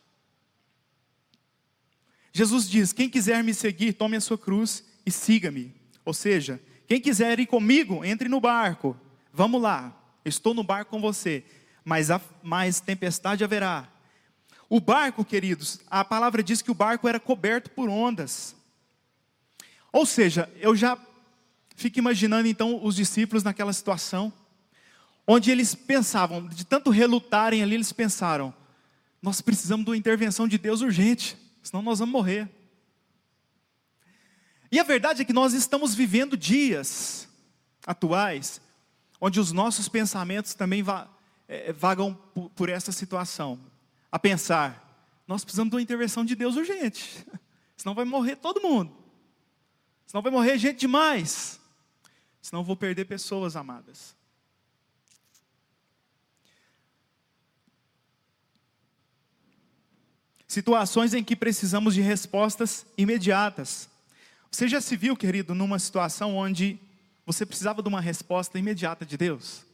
Jesus 2.32 2.68
diz: 2.68 2.92
Quem 2.92 3.08
quiser 3.08 3.42
me 3.42 3.52
seguir, 3.52 3.94
tome 3.94 4.16
a 4.16 4.20
sua 4.20 4.38
cruz 4.38 4.84
e 5.04 5.10
siga-me. 5.10 5.74
Ou 6.04 6.14
seja, 6.14 6.60
quem 6.86 7.00
quiser 7.00 7.40
ir 7.40 7.46
comigo, 7.46 8.04
entre 8.04 8.28
no 8.28 8.40
barco. 8.40 8.96
Vamos 9.32 9.60
lá, 9.60 9.94
estou 10.24 10.54
no 10.54 10.62
barco 10.62 10.90
com 10.90 11.00
você, 11.00 11.44
mas 11.84 12.08
mais 12.42 12.80
tempestade 12.80 13.44
haverá. 13.44 13.90
O 14.68 14.80
barco, 14.80 15.24
queridos, 15.24 15.80
a 15.90 16.04
palavra 16.04 16.42
diz 16.42 16.60
que 16.60 16.70
o 16.70 16.74
barco 16.74 17.08
era 17.08 17.18
coberto 17.18 17.70
por 17.70 17.88
ondas. 17.88 18.54
Ou 19.90 20.04
seja, 20.04 20.50
eu 20.56 20.76
já 20.76 20.98
fico 21.74 21.98
imaginando 21.98 22.48
então 22.48 22.84
os 22.84 22.96
discípulos 22.96 23.42
naquela 23.42 23.72
situação, 23.72 24.32
onde 25.26 25.50
eles 25.50 25.74
pensavam, 25.74 26.46
de 26.46 26.66
tanto 26.66 26.90
relutarem 26.90 27.62
ali, 27.62 27.76
eles 27.76 27.92
pensaram: 27.92 28.52
nós 29.22 29.40
precisamos 29.40 29.84
de 29.84 29.90
uma 29.90 29.96
intervenção 29.96 30.46
de 30.46 30.58
Deus 30.58 30.82
urgente, 30.82 31.36
senão 31.62 31.82
nós 31.82 31.98
vamos 31.98 32.12
morrer. 32.12 32.48
E 34.70 34.78
a 34.78 34.84
verdade 34.84 35.22
é 35.22 35.24
que 35.24 35.32
nós 35.32 35.54
estamos 35.54 35.94
vivendo 35.94 36.36
dias 36.36 37.26
atuais, 37.86 38.60
onde 39.18 39.40
os 39.40 39.50
nossos 39.50 39.88
pensamentos 39.88 40.52
também 40.52 40.84
é, 41.48 41.72
vagam 41.72 42.12
por 42.54 42.68
essa 42.68 42.92
situação, 42.92 43.58
a 44.10 44.18
pensar, 44.18 44.84
nós 45.26 45.44
precisamos 45.44 45.70
de 45.70 45.76
uma 45.76 45.82
intervenção 45.82 46.24
de 46.24 46.34
Deus 46.34 46.56
urgente, 46.56 47.26
senão 47.76 47.94
vai 47.94 48.04
morrer 48.04 48.36
todo 48.36 48.60
mundo, 48.60 48.96
senão 50.06 50.22
vai 50.22 50.32
morrer 50.32 50.58
gente 50.58 50.80
demais, 50.80 51.60
senão 52.40 52.64
vou 52.64 52.76
perder 52.76 53.04
pessoas 53.04 53.56
amadas. 53.56 54.16
Situações 60.48 61.12
em 61.12 61.22
que 61.22 61.36
precisamos 61.36 61.92
de 61.92 62.00
respostas 62.00 62.86
imediatas. 62.96 63.86
Você 64.50 64.66
já 64.66 64.80
se 64.80 64.96
viu, 64.96 65.14
querido, 65.14 65.54
numa 65.54 65.78
situação 65.78 66.34
onde 66.34 66.80
você 67.26 67.44
precisava 67.44 67.82
de 67.82 67.88
uma 67.88 68.00
resposta 68.00 68.58
imediata 68.58 69.04
de 69.04 69.18
Deus? 69.18 69.66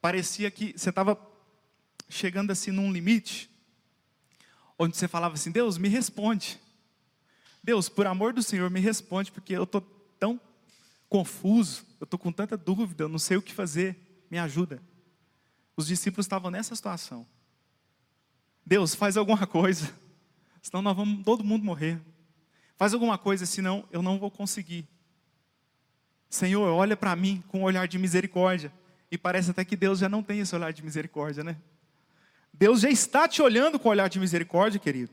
Parecia 0.00 0.50
que 0.50 0.72
você 0.74 0.88
estava 0.88 1.14
chegando 2.08 2.50
assim 2.50 2.70
num 2.70 2.92
limite, 2.92 3.50
onde 4.78 4.96
você 4.96 5.08
falava 5.08 5.34
assim: 5.34 5.50
Deus, 5.50 5.78
me 5.78 5.88
responde. 5.88 6.58
Deus, 7.62 7.88
por 7.88 8.06
amor 8.06 8.32
do 8.32 8.42
Senhor, 8.42 8.70
me 8.70 8.80
responde, 8.80 9.30
porque 9.30 9.52
eu 9.54 9.64
estou 9.64 9.80
tão 10.18 10.40
confuso, 11.08 11.84
eu 12.00 12.04
estou 12.04 12.18
com 12.18 12.32
tanta 12.32 12.56
dúvida, 12.56 13.04
eu 13.04 13.08
não 13.08 13.18
sei 13.18 13.36
o 13.36 13.42
que 13.42 13.52
fazer, 13.52 14.24
me 14.30 14.38
ajuda. 14.38 14.82
Os 15.76 15.86
discípulos 15.86 16.26
estavam 16.26 16.50
nessa 16.50 16.74
situação. 16.74 17.26
Deus, 18.64 18.94
faz 18.94 19.16
alguma 19.16 19.46
coisa, 19.46 19.92
senão 20.62 20.82
nós 20.82 20.96
vamos 20.96 21.24
todo 21.24 21.44
mundo 21.44 21.64
morrer. 21.64 22.00
Faz 22.76 22.94
alguma 22.94 23.18
coisa, 23.18 23.44
senão 23.44 23.86
eu 23.90 24.00
não 24.00 24.18
vou 24.18 24.30
conseguir. 24.30 24.86
Senhor, 26.30 26.68
olha 26.68 26.96
para 26.96 27.16
mim 27.16 27.42
com 27.48 27.60
um 27.60 27.64
olhar 27.64 27.88
de 27.88 27.98
misericórdia. 27.98 28.72
E 29.10 29.16
parece 29.16 29.50
até 29.50 29.64
que 29.64 29.74
Deus 29.74 29.98
já 29.98 30.08
não 30.08 30.22
tem 30.22 30.40
esse 30.40 30.54
olhar 30.54 30.72
de 30.72 30.84
misericórdia, 30.84 31.42
né? 31.42 31.56
Deus 32.58 32.80
já 32.80 32.90
está 32.90 33.28
te 33.28 33.40
olhando 33.40 33.78
com 33.78 33.88
olhar 33.88 34.08
de 34.08 34.18
misericórdia, 34.18 34.80
querido. 34.80 35.12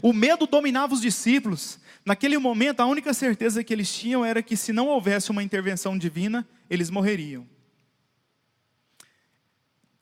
O 0.00 0.14
medo 0.14 0.46
dominava 0.46 0.94
os 0.94 1.00
discípulos. 1.00 1.78
Naquele 2.06 2.38
momento, 2.38 2.80
a 2.80 2.86
única 2.86 3.12
certeza 3.12 3.62
que 3.62 3.72
eles 3.72 3.94
tinham 3.94 4.24
era 4.24 4.42
que 4.42 4.56
se 4.56 4.72
não 4.72 4.88
houvesse 4.88 5.30
uma 5.30 5.42
intervenção 5.42 5.96
divina, 5.98 6.48
eles 6.70 6.88
morreriam. 6.88 7.46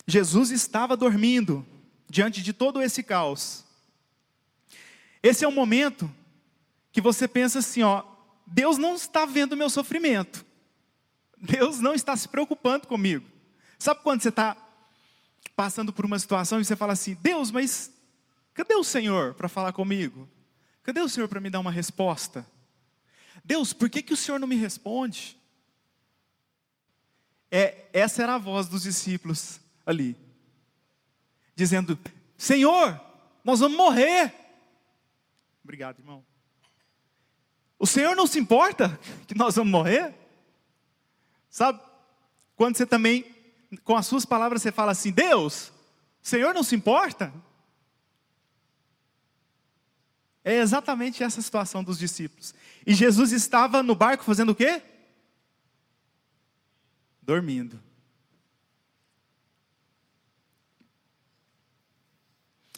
Jesus 0.06 0.52
estava 0.52 0.96
dormindo 0.96 1.66
diante 2.08 2.42
de 2.42 2.52
todo 2.52 2.80
esse 2.80 3.02
caos. 3.02 3.64
Esse 5.20 5.44
é 5.44 5.48
o 5.48 5.52
momento 5.52 6.08
que 6.92 7.00
você 7.00 7.26
pensa 7.26 7.58
assim, 7.58 7.82
ó, 7.82 8.04
Deus 8.46 8.78
não 8.78 8.94
está 8.94 9.24
vendo 9.24 9.54
o 9.54 9.56
meu 9.56 9.70
sofrimento. 9.70 10.44
Deus 11.36 11.80
não 11.80 11.92
está 11.92 12.16
se 12.16 12.28
preocupando 12.28 12.86
comigo. 12.86 13.26
Sabe 13.78 14.00
quando 14.02 14.22
você 14.22 14.28
está 14.28 14.56
passando 15.54 15.92
por 15.92 16.04
uma 16.04 16.18
situação 16.18 16.61
e 16.61 16.64
você 16.64 16.76
fala 16.76 16.92
assim: 16.92 17.16
Deus, 17.21 17.50
mas 17.50 17.92
cadê 18.54 18.75
o 18.75 18.85
Senhor 18.85 19.35
para 19.35 19.49
falar 19.49 19.73
comigo? 19.73 20.28
Cadê 20.82 21.00
o 21.00 21.09
Senhor 21.09 21.28
para 21.28 21.40
me 21.40 21.50
dar 21.50 21.61
uma 21.61 21.71
resposta? 21.71 22.47
Deus, 23.44 23.73
por 23.73 23.88
que, 23.88 24.02
que 24.02 24.12
o 24.12 24.16
Senhor 24.16 24.38
não 24.38 24.49
me 24.49 24.56
responde? 24.56 25.38
É, 27.50 27.87
essa 27.92 28.23
era 28.23 28.35
a 28.35 28.38
voz 28.38 28.66
dos 28.66 28.82
discípulos 28.82 29.61
ali, 29.85 30.16
dizendo: 31.54 31.99
Senhor, 32.37 33.00
nós 33.44 33.61
vamos 33.61 33.76
morrer. 33.76 34.35
Obrigado, 35.62 35.99
irmão. 35.99 36.25
O 37.78 37.87
Senhor 37.87 38.14
não 38.14 38.26
se 38.26 38.38
importa 38.38 38.99
que 39.26 39.37
nós 39.37 39.56
vamos 39.56 39.71
morrer? 39.71 40.14
Sabe? 41.50 41.80
Quando 42.56 42.76
você 42.76 42.87
também, 42.87 43.26
com 43.79 43.97
as 43.97 44.07
suas 44.07 44.25
palavras, 44.25 44.62
você 44.62 44.73
fala 44.73 44.93
assim: 44.93 45.11
Deus, 45.11 45.73
o 46.23 46.29
Senhor 46.29 46.55
não 46.55 46.62
se 46.62 46.75
importa? 46.75 47.33
É 50.45 50.57
exatamente 50.57 51.23
essa 51.23 51.41
situação 51.41 51.85
dos 51.85 51.99
discípulos. 51.99 52.55
E 52.87 52.95
Jesus 52.95 53.33
estava 53.33 53.83
no 53.83 53.95
barco 53.95 54.25
fazendo 54.25 54.50
o 54.50 54.55
quê? 54.55 54.83
Dormindo. 57.23 57.81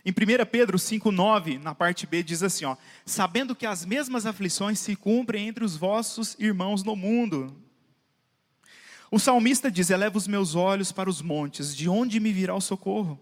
Em 0.04 0.10
1 0.10 0.44
Pedro 0.50 0.76
5,9, 0.76 1.58
na 1.58 1.74
parte 1.74 2.06
B, 2.06 2.22
diz 2.22 2.42
assim: 2.42 2.66
ó, 2.66 2.76
sabendo 3.06 3.56
que 3.56 3.64
as 3.64 3.86
mesmas 3.86 4.26
aflições 4.26 4.78
se 4.78 4.94
cumprem 4.94 5.48
entre 5.48 5.64
os 5.64 5.76
vossos 5.76 6.36
irmãos 6.38 6.82
no 6.82 6.94
mundo. 6.94 7.63
O 9.14 9.18
salmista 9.20 9.70
diz: 9.70 9.90
Eleva 9.90 10.18
os 10.18 10.26
meus 10.26 10.56
olhos 10.56 10.90
para 10.90 11.08
os 11.08 11.22
montes, 11.22 11.76
de 11.76 11.88
onde 11.88 12.18
me 12.18 12.32
virá 12.32 12.52
o 12.52 12.60
socorro? 12.60 13.16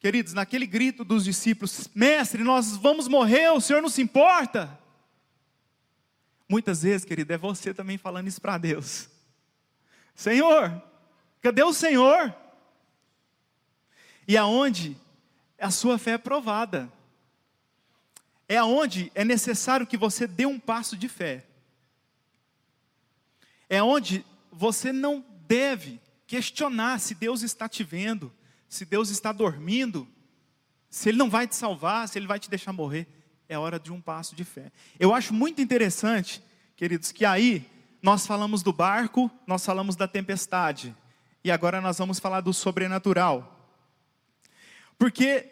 Queridos, 0.00 0.32
naquele 0.32 0.66
grito 0.66 1.04
dos 1.04 1.22
discípulos: 1.22 1.88
Mestre, 1.94 2.42
nós 2.42 2.76
vamos 2.76 3.06
morrer, 3.06 3.48
o 3.50 3.60
Senhor 3.60 3.80
não 3.80 3.88
se 3.88 4.02
importa. 4.02 4.76
Muitas 6.48 6.82
vezes, 6.82 7.04
querido, 7.04 7.32
é 7.32 7.38
você 7.38 7.72
também 7.72 7.96
falando 7.96 8.26
isso 8.26 8.40
para 8.40 8.58
Deus: 8.58 9.08
Senhor, 10.12 10.82
cadê 11.40 11.62
o 11.62 11.72
Senhor? 11.72 12.34
E 14.26 14.36
aonde 14.36 14.96
a 15.60 15.70
sua 15.70 15.96
fé 15.96 16.14
é 16.14 16.18
provada, 16.18 16.92
é 18.48 18.56
aonde 18.56 19.12
é 19.14 19.24
necessário 19.24 19.86
que 19.86 19.96
você 19.96 20.26
dê 20.26 20.44
um 20.44 20.58
passo 20.58 20.96
de 20.96 21.08
fé, 21.08 21.46
é 23.68 23.82
onde 23.82 24.24
você 24.50 24.92
não 24.92 25.24
deve 25.46 26.00
questionar 26.26 26.98
se 26.98 27.14
Deus 27.14 27.42
está 27.42 27.68
te 27.68 27.84
vendo, 27.84 28.32
se 28.68 28.84
Deus 28.84 29.10
está 29.10 29.32
dormindo, 29.32 30.08
se 30.90 31.08
Ele 31.08 31.18
não 31.18 31.30
vai 31.30 31.46
te 31.46 31.54
salvar, 31.54 32.08
se 32.08 32.18
Ele 32.18 32.26
vai 32.26 32.38
te 32.38 32.50
deixar 32.50 32.72
morrer. 32.72 33.06
É 33.48 33.56
hora 33.56 33.78
de 33.78 33.92
um 33.92 34.00
passo 34.00 34.34
de 34.34 34.44
fé. 34.44 34.72
Eu 34.98 35.14
acho 35.14 35.32
muito 35.32 35.60
interessante, 35.60 36.42
queridos, 36.74 37.12
que 37.12 37.24
aí 37.24 37.64
nós 38.02 38.26
falamos 38.26 38.62
do 38.62 38.72
barco, 38.72 39.30
nós 39.46 39.64
falamos 39.64 39.94
da 39.94 40.08
tempestade, 40.08 40.94
e 41.44 41.50
agora 41.50 41.80
nós 41.80 41.98
vamos 41.98 42.18
falar 42.18 42.40
do 42.40 42.52
sobrenatural. 42.52 43.52
Porque 44.98 45.48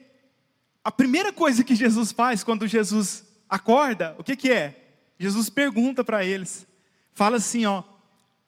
a 0.83 0.91
primeira 0.91 1.33
coisa 1.33 1.63
que 1.63 1.75
Jesus 1.75 2.11
faz 2.11 2.43
quando 2.43 2.67
Jesus 2.67 3.25
acorda, 3.49 4.15
o 4.19 4.25
que, 4.25 4.35
que 4.37 4.51
é? 4.51 4.97
Jesus 5.19 5.49
pergunta 5.49 6.03
para 6.03 6.25
eles, 6.25 6.67
fala 7.13 7.37
assim: 7.37 7.65
ó, 7.65 7.83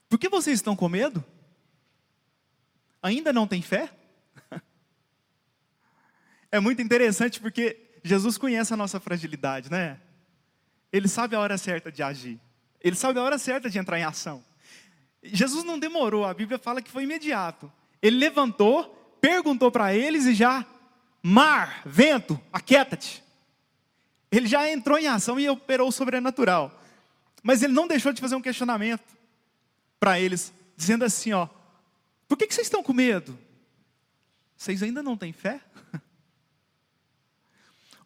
por 0.08 0.18
que 0.18 0.28
vocês 0.28 0.58
estão 0.58 0.76
com 0.76 0.88
medo? 0.88 1.24
Ainda 3.02 3.32
não 3.32 3.46
tem 3.46 3.62
fé? 3.62 3.90
É 6.48 6.60
muito 6.60 6.80
interessante 6.80 7.40
porque 7.40 7.76
Jesus 8.04 8.38
conhece 8.38 8.72
a 8.72 8.76
nossa 8.76 9.00
fragilidade, 9.00 9.68
né? 9.68 10.00
Ele 10.92 11.08
sabe 11.08 11.34
a 11.34 11.40
hora 11.40 11.58
certa 11.58 11.90
de 11.90 12.04
agir. 12.04 12.40
Ele 12.80 12.94
sabe 12.94 13.18
a 13.18 13.22
hora 13.22 13.36
certa 13.36 13.68
de 13.68 13.78
entrar 13.78 13.98
em 13.98 14.04
ação. 14.04 14.44
Jesus 15.22 15.64
não 15.64 15.76
demorou, 15.76 16.24
a 16.24 16.32
Bíblia 16.32 16.56
fala 16.56 16.80
que 16.80 16.90
foi 16.90 17.02
imediato. 17.02 17.70
Ele 18.00 18.16
levantou, 18.16 19.18
perguntou 19.20 19.72
para 19.72 19.92
eles 19.92 20.24
e 20.24 20.34
já, 20.34 20.64
mar, 21.20 21.82
vento, 21.84 22.40
aquieta-te. 22.52 23.24
Ele 24.30 24.46
já 24.46 24.70
entrou 24.70 24.96
em 24.96 25.08
ação 25.08 25.38
e 25.38 25.48
operou 25.48 25.88
o 25.88 25.92
sobrenatural. 25.92 26.80
Mas 27.42 27.62
ele 27.62 27.72
não 27.72 27.88
deixou 27.88 28.12
de 28.12 28.20
fazer 28.20 28.36
um 28.36 28.40
questionamento 28.40 29.15
para 29.98 30.20
eles, 30.20 30.52
dizendo 30.76 31.04
assim: 31.04 31.32
ó, 31.32 31.48
por 32.28 32.36
que, 32.36 32.46
que 32.46 32.54
vocês 32.54 32.66
estão 32.66 32.82
com 32.82 32.92
medo? 32.92 33.38
Vocês 34.56 34.82
ainda 34.82 35.02
não 35.02 35.16
têm 35.16 35.32
fé? 35.32 35.60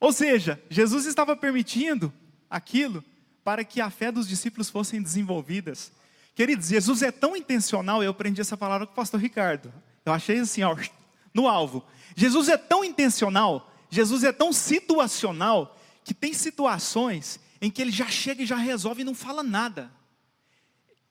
Ou 0.00 0.12
seja, 0.12 0.60
Jesus 0.68 1.06
estava 1.06 1.36
permitindo 1.36 2.12
aquilo 2.48 3.04
para 3.44 3.64
que 3.64 3.80
a 3.80 3.90
fé 3.90 4.10
dos 4.10 4.28
discípulos 4.28 4.68
fossem 4.68 5.02
desenvolvidas. 5.02 5.92
Queridos, 6.34 6.68
Jesus 6.68 7.02
é 7.02 7.10
tão 7.10 7.36
intencional, 7.36 8.02
eu 8.02 8.10
aprendi 8.10 8.40
essa 8.40 8.56
palavra 8.56 8.86
com 8.86 8.92
o 8.92 8.96
pastor 8.96 9.20
Ricardo. 9.20 9.72
Eu 10.04 10.12
achei 10.12 10.38
assim, 10.38 10.62
ó, 10.62 10.76
no 11.34 11.48
alvo. 11.48 11.84
Jesus 12.16 12.48
é 12.48 12.56
tão 12.56 12.84
intencional, 12.84 13.72
Jesus 13.88 14.24
é 14.24 14.32
tão 14.32 14.52
situacional, 14.52 15.76
que 16.04 16.14
tem 16.14 16.32
situações 16.32 17.38
em 17.60 17.70
que 17.70 17.80
ele 17.82 17.90
já 17.90 18.08
chega 18.08 18.42
e 18.42 18.46
já 18.46 18.56
resolve 18.56 19.02
e 19.02 19.04
não 19.04 19.14
fala 19.14 19.42
nada. 19.42 19.90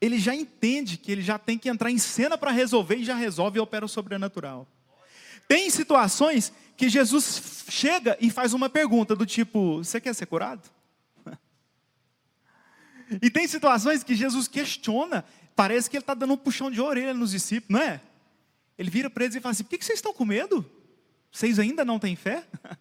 Ele 0.01 0.17
já 0.17 0.33
entende 0.33 0.97
que 0.97 1.11
ele 1.11 1.21
já 1.21 1.37
tem 1.37 1.57
que 1.57 1.69
entrar 1.69 1.91
em 1.91 1.97
cena 1.97 2.37
para 2.37 2.51
resolver 2.51 2.95
e 2.95 3.03
já 3.03 3.15
resolve 3.15 3.57
e 3.57 3.61
opera 3.61 3.85
o 3.85 3.89
sobrenatural. 3.89 4.67
Tem 5.47 5.69
situações 5.69 6.53
que 6.77 6.87
Jesus 6.87 7.65
chega 7.69 8.17
e 8.21 8.29
faz 8.29 8.53
uma 8.53 8.69
pergunta 8.69 9.15
do 9.15 9.25
tipo: 9.25 9.77
Você 9.77 9.99
quer 9.99 10.13
ser 10.13 10.25
curado? 10.25 10.69
E 13.21 13.31
tem 13.31 13.47
situações 13.47 14.03
que 14.03 14.13
Jesus 14.13 14.47
questiona, 14.47 15.25
parece 15.55 15.89
que 15.89 15.97
ele 15.97 16.03
está 16.03 16.13
dando 16.13 16.33
um 16.33 16.37
puxão 16.37 16.69
de 16.69 16.79
orelha 16.79 17.11
nos 17.11 17.31
discípulos, 17.31 17.81
não 17.81 17.81
é? 17.81 17.99
Ele 18.77 18.91
vira 18.91 19.09
para 19.09 19.23
eles 19.23 19.35
e 19.35 19.41
fala 19.41 19.51
assim: 19.51 19.63
Por 19.63 19.77
que 19.77 19.83
vocês 19.83 19.97
estão 19.97 20.13
com 20.13 20.23
medo? 20.23 20.63
Vocês 21.31 21.57
ainda 21.57 21.83
não 21.83 21.97
têm 21.97 22.15
fé? 22.15 22.47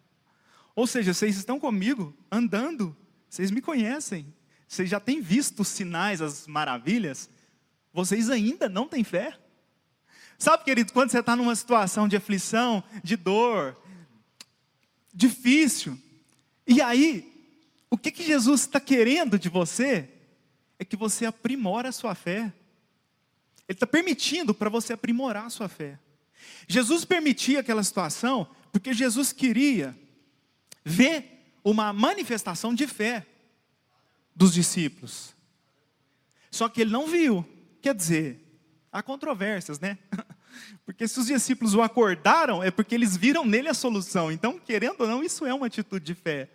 Ou 0.75 0.87
seja, 0.87 1.13
vocês 1.13 1.35
estão 1.35 1.59
comigo, 1.59 2.15
andando, 2.31 2.95
vocês 3.27 3.51
me 3.51 3.61
conhecem, 3.61 4.33
vocês 4.69 4.87
já 4.87 4.99
têm 4.99 5.19
visto 5.19 5.61
os 5.61 5.67
sinais, 5.67 6.21
as 6.21 6.45
maravilhas, 6.45 7.27
vocês 7.91 8.29
ainda 8.29 8.69
não 8.69 8.87
têm 8.87 9.03
fé? 9.03 9.35
Sabe, 10.37 10.63
querido, 10.63 10.93
quando 10.93 11.09
você 11.09 11.19
está 11.19 11.35
numa 11.35 11.55
situação 11.55 12.07
de 12.07 12.15
aflição, 12.15 12.83
de 13.03 13.17
dor, 13.17 13.75
difícil, 15.11 15.99
e 16.67 16.83
aí, 16.83 17.51
o 17.89 17.97
que, 17.97 18.11
que 18.11 18.23
Jesus 18.23 18.61
está 18.61 18.79
querendo 18.79 19.39
de 19.39 19.49
você? 19.49 20.07
É 20.77 20.85
que 20.85 20.95
você 20.95 21.25
aprimora 21.25 21.89
a 21.89 21.91
sua 21.91 22.13
fé. 22.13 22.53
Ele 23.67 23.75
está 23.75 23.87
permitindo 23.87 24.53
para 24.53 24.69
você 24.69 24.93
aprimorar 24.93 25.47
a 25.47 25.49
sua 25.49 25.67
fé. 25.67 25.97
Jesus 26.67 27.03
permitia 27.03 27.61
aquela 27.61 27.83
situação 27.83 28.47
porque 28.71 28.93
Jesus 28.93 29.33
queria 29.33 29.97
ver 30.85 31.57
uma 31.63 31.91
manifestação 31.91 32.71
de 32.71 32.85
fé 32.85 33.25
dos 34.39 34.53
discípulos. 34.53 35.35
Só 36.49 36.69
que 36.69 36.79
ele 36.79 36.91
não 36.91 37.07
viu. 37.07 37.45
Quer 37.81 37.93
dizer, 37.93 38.39
há 38.89 39.03
controvérsias, 39.03 39.81
né? 39.81 39.97
Porque 40.85 41.09
se 41.09 41.19
os 41.19 41.25
discípulos 41.25 41.75
o 41.75 41.81
acordaram, 41.81 42.63
é 42.63 42.71
porque 42.71 42.95
eles 42.95 43.15
viram 43.15 43.45
nele 43.45 43.69
a 43.69 43.73
solução. 43.73 44.31
Então, 44.31 44.57
querendo 44.57 45.01
ou 45.01 45.07
não, 45.07 45.23
isso 45.23 45.45
é 45.45 45.53
uma 45.53 45.67
atitude 45.67 46.03
de 46.03 46.15
fé. 46.15 46.49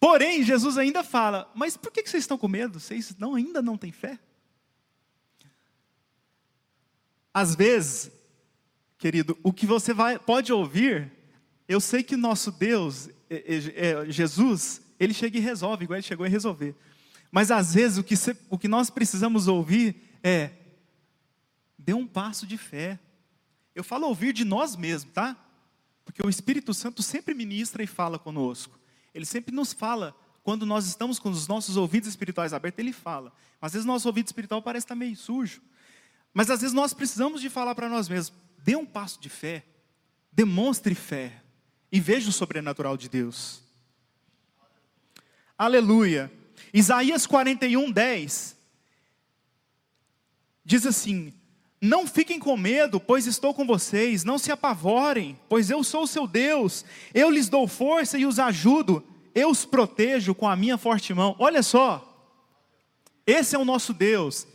Porém, 0.00 0.42
Jesus 0.42 0.76
ainda 0.76 1.04
fala: 1.04 1.50
Mas 1.54 1.76
por 1.76 1.92
que 1.92 2.02
vocês 2.06 2.24
estão 2.24 2.36
com 2.36 2.48
medo? 2.48 2.80
Vocês 2.80 3.16
não, 3.16 3.34
ainda 3.34 3.62
não 3.62 3.78
têm 3.78 3.92
fé? 3.92 4.18
Às 7.32 7.54
vezes, 7.54 8.10
querido, 8.98 9.38
o 9.42 9.52
que 9.52 9.64
você 9.64 9.94
vai, 9.94 10.18
pode 10.18 10.52
ouvir, 10.52 11.12
eu 11.68 11.80
sei 11.80 12.02
que 12.02 12.16
nosso 12.16 12.50
Deus, 12.50 13.08
é, 13.30 13.36
é, 13.36 14.04
é, 14.06 14.10
Jesus, 14.10 14.82
ele 14.98 15.14
chega 15.14 15.38
e 15.38 15.40
resolve, 15.40 15.84
igual 15.84 15.96
ele 15.96 16.06
chegou 16.06 16.26
a 16.26 16.28
resolver. 16.28 16.74
Mas 17.30 17.50
às 17.50 17.74
vezes 17.74 17.98
o 17.98 18.04
que, 18.04 18.14
o 18.48 18.58
que 18.58 18.68
nós 18.68 18.90
precisamos 18.90 19.48
ouvir 19.48 19.96
é: 20.22 20.50
dê 21.78 21.92
um 21.92 22.06
passo 22.06 22.46
de 22.46 22.56
fé. 22.56 22.98
Eu 23.74 23.84
falo 23.84 24.06
ouvir 24.06 24.32
de 24.32 24.44
nós 24.44 24.74
mesmos, 24.74 25.12
tá? 25.12 25.36
Porque 26.04 26.24
o 26.24 26.30
Espírito 26.30 26.72
Santo 26.72 27.02
sempre 27.02 27.34
ministra 27.34 27.82
e 27.82 27.86
fala 27.86 28.18
conosco. 28.18 28.78
Ele 29.12 29.26
sempre 29.26 29.54
nos 29.54 29.72
fala, 29.72 30.16
quando 30.42 30.64
nós 30.64 30.86
estamos 30.86 31.18
com 31.18 31.28
os 31.28 31.48
nossos 31.48 31.76
ouvidos 31.76 32.08
espirituais 32.08 32.52
abertos, 32.52 32.78
ele 32.78 32.92
fala. 32.92 33.32
Às 33.60 33.72
vezes 33.72 33.84
nosso 33.84 34.06
ouvido 34.08 34.26
espiritual 34.26 34.62
parece 34.62 34.84
estar 34.84 34.94
meio 34.94 35.16
sujo. 35.16 35.60
Mas 36.32 36.50
às 36.50 36.60
vezes 36.60 36.74
nós 36.74 36.94
precisamos 36.94 37.40
de 37.40 37.50
falar 37.50 37.74
para 37.74 37.88
nós 37.88 38.08
mesmos: 38.08 38.32
dê 38.62 38.76
um 38.76 38.86
passo 38.86 39.20
de 39.20 39.28
fé, 39.28 39.64
demonstre 40.30 40.94
fé 40.94 41.42
e 41.90 41.98
veja 41.98 42.28
o 42.28 42.32
sobrenatural 42.32 42.96
de 42.96 43.08
Deus. 43.08 43.65
Aleluia. 45.58 46.30
Isaías 46.72 47.26
41, 47.26 47.90
10 47.90 48.56
diz 50.66 50.84
assim: 50.84 51.32
Não 51.80 52.06
fiquem 52.06 52.38
com 52.38 52.56
medo, 52.56 52.98
pois 52.98 53.26
estou 53.26 53.54
com 53.54 53.64
vocês, 53.64 54.24
não 54.24 54.36
se 54.36 54.50
apavorem, 54.50 55.38
pois 55.48 55.70
eu 55.70 55.82
sou 55.84 56.02
o 56.02 56.06
seu 56.06 56.26
Deus, 56.26 56.84
eu 57.14 57.30
lhes 57.30 57.48
dou 57.48 57.68
força 57.68 58.18
e 58.18 58.26
os 58.26 58.38
ajudo, 58.40 59.02
eu 59.34 59.48
os 59.48 59.64
protejo 59.64 60.34
com 60.34 60.48
a 60.48 60.56
minha 60.56 60.76
forte 60.76 61.14
mão. 61.14 61.36
Olha 61.38 61.62
só, 61.62 62.02
esse 63.26 63.54
é 63.54 63.58
o 63.58 63.64
nosso 63.64 63.94
Deus, 63.94 64.46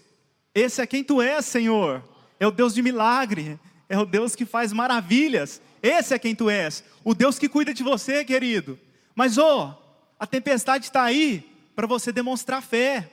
esse 0.53 0.81
é 0.81 0.85
quem 0.85 1.03
tu 1.03 1.21
és, 1.21 1.45
Senhor, 1.45 2.03
é 2.39 2.45
o 2.45 2.51
Deus 2.51 2.73
de 2.73 2.83
milagre, 2.83 3.57
é 3.87 3.97
o 3.97 4.05
Deus 4.05 4.35
que 4.35 4.45
faz 4.45 4.73
maravilhas, 4.73 5.61
esse 5.81 6.13
é 6.13 6.19
quem 6.19 6.35
tu 6.35 6.49
és, 6.49 6.83
o 7.03 7.15
Deus 7.15 7.39
que 7.39 7.49
cuida 7.49 7.73
de 7.73 7.81
você, 7.81 8.23
querido. 8.23 8.77
Mas, 9.15 9.37
oh, 9.37 9.73
a 10.21 10.27
tempestade 10.27 10.85
está 10.85 11.01
aí 11.01 11.43
para 11.75 11.87
você 11.87 12.11
demonstrar 12.11 12.61
fé. 12.61 13.11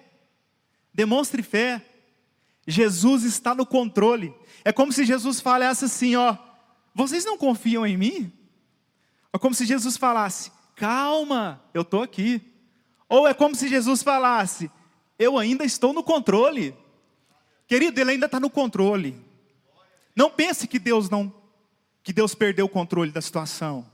Demonstre 0.92 1.42
fé. 1.42 1.82
Jesus 2.66 3.24
está 3.24 3.54
no 3.54 3.64
controle. 3.64 4.34
É 4.62 4.72
como 4.72 4.92
se 4.92 5.06
Jesus 5.06 5.40
falasse 5.40 5.86
assim: 5.86 6.16
ó, 6.16 6.36
vocês 6.94 7.24
não 7.24 7.38
confiam 7.38 7.86
em 7.86 7.96
mim? 7.96 8.30
É 9.32 9.38
como 9.38 9.54
se 9.54 9.64
Jesus 9.64 9.96
falasse: 9.96 10.52
calma, 10.76 11.64
eu 11.72 11.80
estou 11.80 12.02
aqui. 12.02 12.42
Ou 13.08 13.26
é 13.26 13.32
como 13.32 13.54
se 13.54 13.68
Jesus 13.68 14.02
falasse: 14.02 14.70
eu 15.18 15.38
ainda 15.38 15.64
estou 15.64 15.94
no 15.94 16.02
controle. 16.02 16.76
Querido, 17.66 17.98
ele 18.02 18.10
ainda 18.10 18.26
está 18.26 18.38
no 18.38 18.50
controle. 18.50 19.16
Não 20.14 20.28
pense 20.28 20.68
que 20.68 20.78
Deus 20.78 21.08
não, 21.08 21.32
que 22.02 22.12
Deus 22.12 22.34
perdeu 22.34 22.66
o 22.66 22.68
controle 22.68 23.10
da 23.10 23.22
situação. 23.22 23.86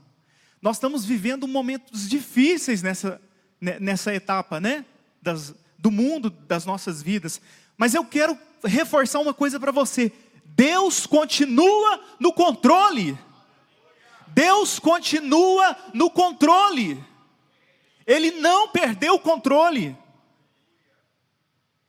Nós 0.61 0.77
estamos 0.77 1.05
vivendo 1.05 1.47
momentos 1.47 2.09
difíceis 2.09 2.81
nessa, 2.81 3.21
nessa 3.59 4.13
etapa, 4.13 4.59
né? 4.59 4.85
Das, 5.21 5.53
do 5.77 5.91
mundo, 5.91 6.29
das 6.29 6.65
nossas 6.65 7.01
vidas. 7.01 7.41
Mas 7.77 7.93
eu 7.93 8.03
quero 8.05 8.37
reforçar 8.63 9.19
uma 9.19 9.33
coisa 9.33 9.59
para 9.59 9.71
você: 9.71 10.11
Deus 10.45 11.05
continua 11.05 11.99
no 12.19 12.33
controle. 12.33 13.17
Deus 14.27 14.79
continua 14.79 15.77
no 15.93 16.09
controle. 16.09 17.01
Ele 18.05 18.31
não 18.31 18.67
perdeu 18.67 19.15
o 19.15 19.19
controle. 19.19 19.97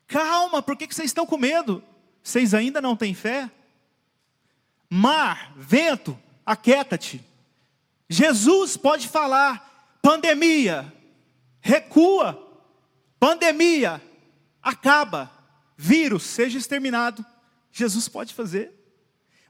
Calma, 0.06 0.62
por 0.62 0.76
que 0.76 0.86
vocês 0.86 1.10
estão 1.10 1.26
com 1.26 1.36
medo? 1.36 1.82
Vocês 2.22 2.54
ainda 2.54 2.80
não 2.80 2.96
têm 2.96 3.14
fé? 3.14 3.50
Mar, 4.88 5.52
vento, 5.56 6.16
aquieta-te. 6.44 7.24
Jesus 8.08 8.76
pode 8.76 9.08
falar: 9.08 9.98
pandemia, 10.00 10.92
recua, 11.60 12.40
pandemia, 13.18 14.00
acaba, 14.62 15.30
vírus, 15.76 16.22
seja 16.22 16.58
exterminado. 16.58 17.24
Jesus 17.72 18.08
pode 18.08 18.32
fazer, 18.32 18.72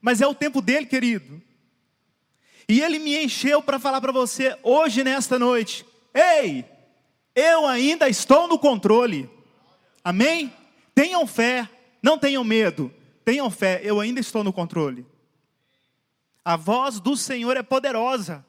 mas 0.00 0.20
é 0.20 0.26
o 0.26 0.34
tempo 0.34 0.60
dele, 0.60 0.86
querido. 0.86 1.42
E 2.68 2.80
ele 2.80 2.98
me 2.98 3.16
encheu 3.22 3.62
para 3.62 3.78
falar 3.78 4.00
para 4.00 4.12
você 4.12 4.58
hoje, 4.62 5.04
nesta 5.04 5.38
noite: 5.38 5.86
ei, 6.14 6.64
eu 7.34 7.66
ainda 7.66 8.08
estou 8.08 8.48
no 8.48 8.58
controle, 8.58 9.30
amém? 10.02 10.52
Tenham 10.94 11.26
fé, 11.26 11.68
não 12.02 12.18
tenham 12.18 12.42
medo, 12.42 12.92
tenham 13.24 13.50
fé, 13.50 13.80
eu 13.84 14.00
ainda 14.00 14.18
estou 14.18 14.42
no 14.42 14.52
controle. 14.52 15.06
A 16.46 16.54
voz 16.54 17.00
do 17.00 17.16
Senhor 17.16 17.56
é 17.56 17.62
poderosa. 17.64 18.46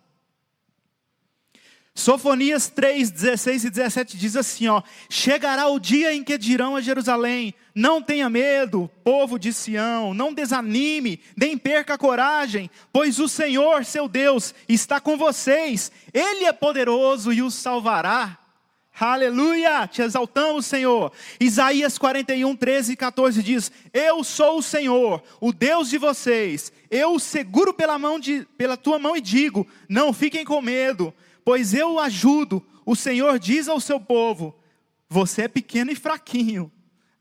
Sofonias 1.96 2.68
3, 2.70 3.10
16 3.10 3.64
e 3.64 3.70
17 3.72 4.18
diz 4.20 4.36
assim: 4.36 4.68
ó, 4.68 4.84
chegará 5.10 5.68
o 5.68 5.80
dia 5.80 6.14
em 6.14 6.24
que 6.24 6.38
dirão 6.38 6.76
a 6.76 6.82
Jerusalém: 6.82 7.56
não 7.74 8.00
tenha 8.00 8.30
medo, 8.30 8.88
povo 9.04 9.40
de 9.40 9.52
Sião, 9.52 10.14
não 10.14 10.32
desanime, 10.32 11.20
nem 11.36 11.58
perca 11.58 11.96
a 11.96 11.98
coragem, 11.98 12.70
pois 12.94 13.18
o 13.18 13.28
Senhor, 13.28 13.84
seu 13.84 14.08
Deus, 14.08 14.54
está 14.70 15.02
com 15.02 15.18
vocês, 15.18 15.92
Ele 16.14 16.46
é 16.46 16.54
poderoso 16.54 17.34
e 17.34 17.42
os 17.42 17.56
salvará. 17.56 18.38
Aleluia, 19.00 19.86
te 19.86 20.02
exaltamos, 20.02 20.66
Senhor. 20.66 21.12
Isaías 21.40 22.00
41, 22.00 22.56
13 22.56 22.94
e 22.94 22.96
14 22.96 23.44
diz: 23.44 23.72
Eu 23.94 24.24
sou 24.24 24.58
o 24.58 24.64
Senhor, 24.64 25.22
o 25.40 25.54
Deus 25.54 25.88
de 25.88 26.00
vocês. 26.00 26.72
Eu 26.90 27.14
o 27.14 27.20
seguro 27.20 27.76
pela, 27.76 28.00
mão 28.00 28.20
de, 28.20 28.48
pela 28.58 28.76
tua 28.76 28.98
mão 28.98 29.16
e 29.16 29.22
digo: 29.22 29.68
Não 29.88 30.12
fiquem 30.12 30.44
com 30.44 30.60
medo, 30.64 31.14
pois 31.46 31.76
eu 31.76 31.94
o 31.94 32.00
ajudo. 32.00 32.66
O 32.84 32.96
Senhor 32.96 33.38
diz 33.38 33.68
ao 33.68 33.80
seu 33.80 34.00
povo: 34.00 34.58
Você 35.08 35.44
é 35.44 35.48
pequeno 35.48 35.92
e 35.92 35.96
fraquinho. 35.96 36.72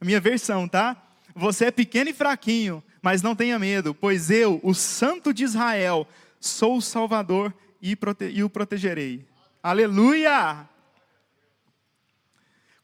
Minha 0.00 0.20
versão, 0.20 0.66
tá? 0.66 0.96
Você 1.34 1.66
é 1.66 1.70
pequeno 1.70 2.08
e 2.08 2.14
fraquinho, 2.14 2.82
mas 3.02 3.20
não 3.20 3.36
tenha 3.36 3.58
medo, 3.58 3.94
pois 3.94 4.30
eu, 4.30 4.58
o 4.62 4.72
Santo 4.72 5.34
de 5.34 5.44
Israel, 5.44 6.08
sou 6.40 6.78
o 6.78 6.82
Salvador 6.82 7.52
e, 7.82 7.94
prote 7.94 8.30
e 8.30 8.42
o 8.42 8.48
protegerei. 8.48 9.26
Aleluia! 9.62 10.66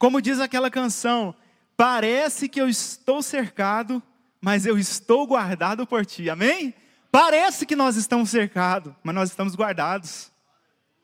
Como 0.02 0.20
diz 0.20 0.40
aquela 0.40 0.68
canção, 0.68 1.32
parece 1.76 2.48
que 2.48 2.60
eu 2.60 2.68
estou 2.68 3.22
cercado, 3.22 4.02
mas 4.40 4.66
eu 4.66 4.76
estou 4.76 5.24
guardado 5.24 5.86
por 5.86 6.04
ti. 6.04 6.28
Amém? 6.28 6.74
Parece 7.12 7.64
que 7.64 7.76
nós 7.76 7.94
estamos 7.94 8.28
cercados, 8.28 8.92
mas 9.04 9.14
nós 9.14 9.30
estamos 9.30 9.54
guardados. 9.54 10.32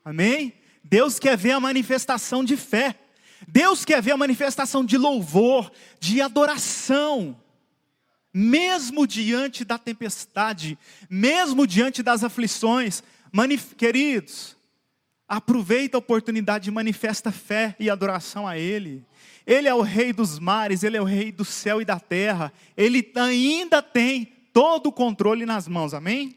Amém? 0.03 0.53
Deus 0.83 1.17
quer 1.17 1.37
ver 1.37 1.51
a 1.51 1.61
manifestação 1.61 2.43
de 2.43 2.57
fé. 2.57 2.93
Deus 3.47 3.85
quer 3.85 4.01
ver 4.01 4.11
a 4.11 4.17
manifestação 4.17 4.83
de 4.83 4.97
louvor, 4.97 5.71
de 5.97 6.21
adoração. 6.21 7.41
Mesmo 8.33 9.07
diante 9.07 9.63
da 9.63 9.77
tempestade, 9.77 10.77
mesmo 11.09 11.65
diante 11.65 12.03
das 12.03 12.21
aflições, 12.21 13.01
queridos, 13.77 14.57
Aproveita 15.29 15.95
a 15.95 15.99
oportunidade 15.99 16.69
e 16.69 16.73
manifesta 16.73 17.31
fé 17.31 17.75
e 17.79 17.87
adoração 17.87 18.47
a 18.47 18.57
Ele. 18.57 19.05
Ele 19.45 19.67
é 19.67 19.73
o 19.75 19.81
Rei 19.81 20.11
dos 20.11 20.39
mares, 20.39 20.81
Ele 20.81 20.97
é 20.97 21.01
o 21.01 21.05
Rei 21.05 21.31
do 21.31 21.45
céu 21.45 21.79
e 21.79 21.85
da 21.85 21.99
terra. 21.99 22.51
Ele 22.75 23.11
ainda 23.15 23.79
tem 23.79 24.25
todo 24.51 24.87
o 24.87 24.91
controle 24.91 25.45
nas 25.45 25.67
mãos, 25.67 25.93
amém? 25.93 26.35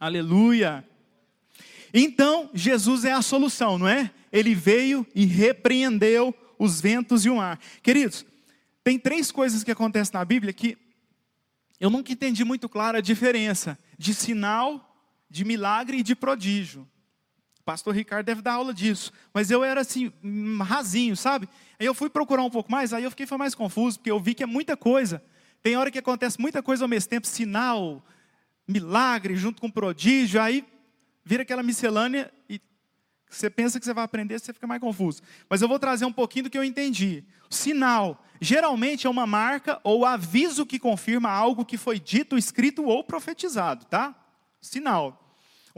Aleluia. 0.00 0.88
Então, 1.92 2.48
Jesus 2.54 3.04
é 3.04 3.12
a 3.12 3.20
solução, 3.20 3.78
não 3.78 3.86
é? 3.86 4.10
Ele 4.32 4.54
veio 4.54 5.06
e 5.14 5.26
repreendeu 5.26 6.34
os 6.58 6.80
ventos 6.80 7.26
e 7.26 7.30
o 7.30 7.36
mar. 7.36 7.60
Queridos, 7.82 8.24
tem 8.82 8.98
três 8.98 9.30
coisas 9.30 9.62
que 9.62 9.70
acontecem 9.70 10.14
na 10.14 10.24
Bíblia 10.24 10.54
que 10.54 10.78
eu 11.78 11.90
nunca 11.90 12.10
entendi 12.10 12.42
muito 12.42 12.70
claro 12.70 12.96
a 12.96 13.02
diferença 13.02 13.78
de 13.98 14.14
sinal, 14.14 14.98
de 15.28 15.44
milagre 15.44 15.98
e 15.98 16.02
de 16.02 16.16
prodígio 16.16 16.88
pastor 17.68 17.94
Ricardo 17.94 18.24
deve 18.24 18.40
dar 18.40 18.54
aula 18.54 18.72
disso. 18.72 19.12
Mas 19.34 19.50
eu 19.50 19.62
era 19.62 19.82
assim, 19.82 20.10
rasinho, 20.64 21.14
sabe? 21.14 21.46
Aí 21.78 21.84
eu 21.84 21.92
fui 21.92 22.08
procurar 22.08 22.42
um 22.42 22.48
pouco 22.48 22.72
mais, 22.72 22.94
aí 22.94 23.04
eu 23.04 23.10
fiquei 23.10 23.26
mais 23.36 23.54
confuso, 23.54 23.98
porque 23.98 24.10
eu 24.10 24.18
vi 24.18 24.32
que 24.32 24.42
é 24.42 24.46
muita 24.46 24.74
coisa. 24.74 25.22
Tem 25.62 25.76
hora 25.76 25.90
que 25.90 25.98
acontece 25.98 26.40
muita 26.40 26.62
coisa 26.62 26.84
ao 26.84 26.88
mesmo 26.88 27.10
tempo, 27.10 27.26
sinal, 27.26 28.02
milagre, 28.66 29.36
junto 29.36 29.60
com 29.60 29.70
prodígio, 29.70 30.40
aí 30.40 30.64
vira 31.22 31.42
aquela 31.42 31.62
miscelânea 31.62 32.32
e 32.48 32.58
você 33.28 33.50
pensa 33.50 33.78
que 33.78 33.84
você 33.84 33.92
vai 33.92 34.04
aprender, 34.04 34.38
você 34.38 34.54
fica 34.54 34.66
mais 34.66 34.80
confuso. 34.80 35.20
Mas 35.46 35.60
eu 35.60 35.68
vou 35.68 35.78
trazer 35.78 36.06
um 36.06 36.12
pouquinho 36.12 36.44
do 36.44 36.50
que 36.50 36.56
eu 36.56 36.64
entendi. 36.64 37.22
Sinal, 37.50 38.24
geralmente 38.40 39.06
é 39.06 39.10
uma 39.10 39.26
marca 39.26 39.78
ou 39.84 40.06
aviso 40.06 40.64
que 40.64 40.78
confirma 40.78 41.28
algo 41.28 41.66
que 41.66 41.76
foi 41.76 42.00
dito, 42.00 42.38
escrito 42.38 42.82
ou 42.86 43.04
profetizado, 43.04 43.84
tá? 43.84 44.14
Sinal 44.58 45.27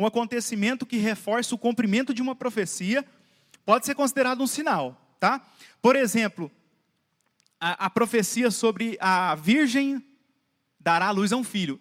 um 0.00 0.06
acontecimento 0.06 0.86
que 0.86 0.96
reforça 0.96 1.54
o 1.54 1.58
cumprimento 1.58 2.14
de 2.14 2.22
uma 2.22 2.34
profecia, 2.34 3.04
pode 3.66 3.84
ser 3.84 3.94
considerado 3.94 4.42
um 4.42 4.46
sinal, 4.46 5.14
tá? 5.20 5.46
Por 5.82 5.94
exemplo, 5.94 6.50
a, 7.60 7.84
a 7.84 7.90
profecia 7.90 8.50
sobre 8.50 8.96
a 8.98 9.34
virgem 9.34 10.02
dará 10.80 11.08
à 11.08 11.10
luz 11.10 11.34
a 11.34 11.36
um 11.36 11.44
filho. 11.44 11.78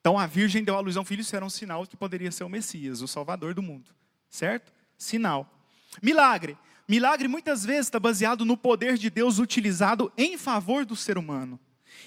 Então 0.00 0.16
a 0.16 0.28
virgem 0.28 0.62
deu 0.62 0.76
à 0.76 0.80
luz 0.80 0.96
a 0.96 1.00
um 1.00 1.04
filho, 1.04 1.22
isso 1.22 1.34
era 1.34 1.44
um 1.44 1.50
sinal 1.50 1.84
que 1.84 1.96
poderia 1.96 2.30
ser 2.30 2.44
o 2.44 2.48
Messias, 2.48 3.02
o 3.02 3.08
Salvador 3.08 3.52
do 3.52 3.62
mundo, 3.62 3.90
certo? 4.30 4.72
Sinal. 4.96 5.52
Milagre. 6.00 6.56
Milagre 6.88 7.26
muitas 7.26 7.64
vezes 7.64 7.88
está 7.88 7.98
baseado 7.98 8.44
no 8.44 8.56
poder 8.56 8.96
de 8.96 9.10
Deus 9.10 9.40
utilizado 9.40 10.12
em 10.16 10.38
favor 10.38 10.84
do 10.84 10.94
ser 10.94 11.18
humano. 11.18 11.58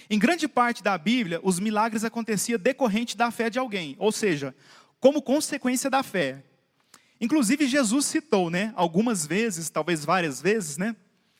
Em 0.09 0.17
grande 0.17 0.47
parte 0.47 0.81
da 0.81 0.97
Bíblia, 0.97 1.39
os 1.43 1.59
milagres 1.59 2.03
aconteciam 2.05 2.59
decorrente 2.59 3.17
da 3.17 3.29
fé 3.29 3.49
de 3.49 3.59
alguém, 3.59 3.95
ou 3.99 4.11
seja, 4.11 4.55
como 4.99 5.21
consequência 5.21 5.89
da 5.89 6.03
fé. 6.03 6.43
Inclusive 7.21 7.67
Jesus 7.67 8.05
citou, 8.05 8.49
né, 8.49 8.73
algumas 8.75 9.25
vezes, 9.25 9.69
talvez 9.69 10.05
várias 10.05 10.41
vezes, 10.41 10.77
né? 10.77 10.95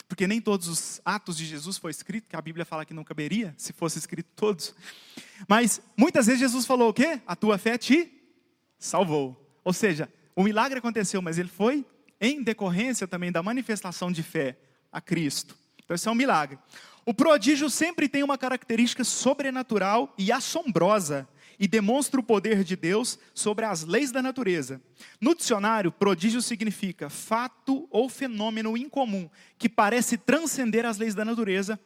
Porque 0.08 0.26
nem 0.26 0.41
todos 0.41 0.67
os 0.67 1.02
atos 1.06 1.38
de 1.38 1.45
Jesus 1.45 1.78
foi 1.78 1.91
escrito, 1.91 2.28
que 2.28 2.36
a 2.36 2.41
Bíblia 2.41 2.65
fala 2.65 2.84
que 2.84 2.93
não 2.93 3.04
caberia, 3.04 3.54
se 3.58 3.72
fosse 3.72 4.00
escrito 4.00 4.30
todos. 4.36 4.74
Mas 5.48 5.80
muitas 5.95 6.26
vezes 6.26 6.41
Jesus 6.41 6.65
falou 6.65 6.89
o 6.89 6.93
quê? 6.93 7.22
A 7.28 7.36
tua 7.36 7.58
fé 7.58 7.78
te 7.78 8.12
salvou. 8.78 9.39
Ou 9.63 9.72
seja, 9.72 10.10
o 10.36 10.43
milagre 10.43 10.80
aconteceu, 10.80 11.22
mas 11.22 11.38
ele 11.38 11.50
foi 11.50 11.86
em 12.19 12.41
decorrência 12.41 13.08
também 13.08 13.32
da 13.32 13.43
manifestação 13.43 14.12
de 14.12 14.24
fé 14.24 14.58
a 14.91 15.00
Cristo. 15.00 15.56
Então, 15.84 15.95
isso 15.95 16.10
é 16.10 16.12
um 16.12 16.15
milagre. 16.15 16.58
O 17.06 17.13
prodígio 17.13 17.69
sempre 17.69 18.10
tem 18.10 18.24
uma 18.24 18.38
característica 18.38 19.04
sobrenatural 19.04 20.13
e 20.17 20.32
assombrosa 20.32 21.28
e 21.60 21.67
demonstra 21.67 22.19
o 22.19 22.24
poder 22.24 22.63
de 22.63 22.76
Deus 22.76 23.19
sobre 23.34 23.65
as 23.65 23.84
leis 23.84 24.12
da 24.12 24.22
natureza. 24.22 24.82
No 25.19 25.36
dicionário, 25.36 25.91
prodígio 25.91 26.41
significa 26.41 27.10
fato 27.10 27.88
ou 27.91 28.08
fenômeno 28.08 28.78
incomum 28.78 29.30
que 29.58 29.67
parece 29.67 30.17
transcender 30.17 30.86
as 30.86 30.98
leis 30.98 31.13
da 31.13 31.26
natureza 31.26 31.78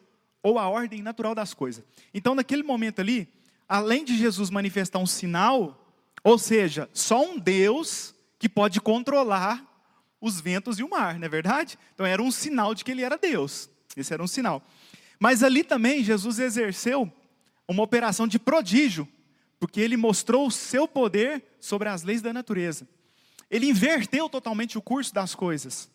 ou 0.44 0.60
a 0.60 0.68
ordem 0.68 1.02
natural 1.02 1.34
das 1.34 1.54
coisas. 1.54 1.84
Então, 2.14 2.36
naquele 2.36 2.62
momento 2.62 3.00
ali, 3.00 3.28
além 3.68 4.06
de 4.06 4.16
Jesus 4.16 4.52
manifestar 4.52 5.00
um 5.00 5.08
sinal, 5.08 5.84
ou 6.24 6.38
seja, 6.38 6.88
só 6.94 7.26
um 7.26 7.40
Deus 7.40 8.14
que 8.38 8.48
pode 8.48 8.80
controlar 8.80 9.66
os 10.22 10.40
ventos 10.40 10.78
e 10.78 10.84
o 10.84 10.90
mar, 10.90 11.18
não 11.18 11.26
é 11.26 11.30
verdade? 11.30 11.78
Então 11.94 12.06
era 12.06 12.22
um 12.22 12.32
sinal 12.32 12.76
de 12.76 12.84
que 12.84 12.92
ele 12.92 13.02
era 13.02 13.18
Deus. 13.18 13.70
Esse 13.98 14.14
era 14.14 14.24
um 14.24 14.28
sinal. 14.28 14.64
Mas 15.20 15.44
ali 15.44 15.64
também 15.64 16.04
Jesus 16.04 16.40
exerceu 16.40 17.12
uma 17.68 17.84
operação 17.84 18.28
de 18.28 18.38
prodígio 18.38 19.08
porque 19.64 19.80
ele 19.80 19.96
mostrou 19.96 20.46
o 20.46 20.52
seu 20.52 20.86
poder 20.86 21.42
sobre 21.58 21.88
as 21.88 22.04
leis 22.04 22.22
da 22.22 22.34
natureza. 22.34 22.86
Ele 23.50 23.68
inverteu 23.68 24.28
totalmente 24.28 24.78
o 24.78 24.82
curso 24.82 25.14
das 25.14 25.34
coisas. 25.34 25.90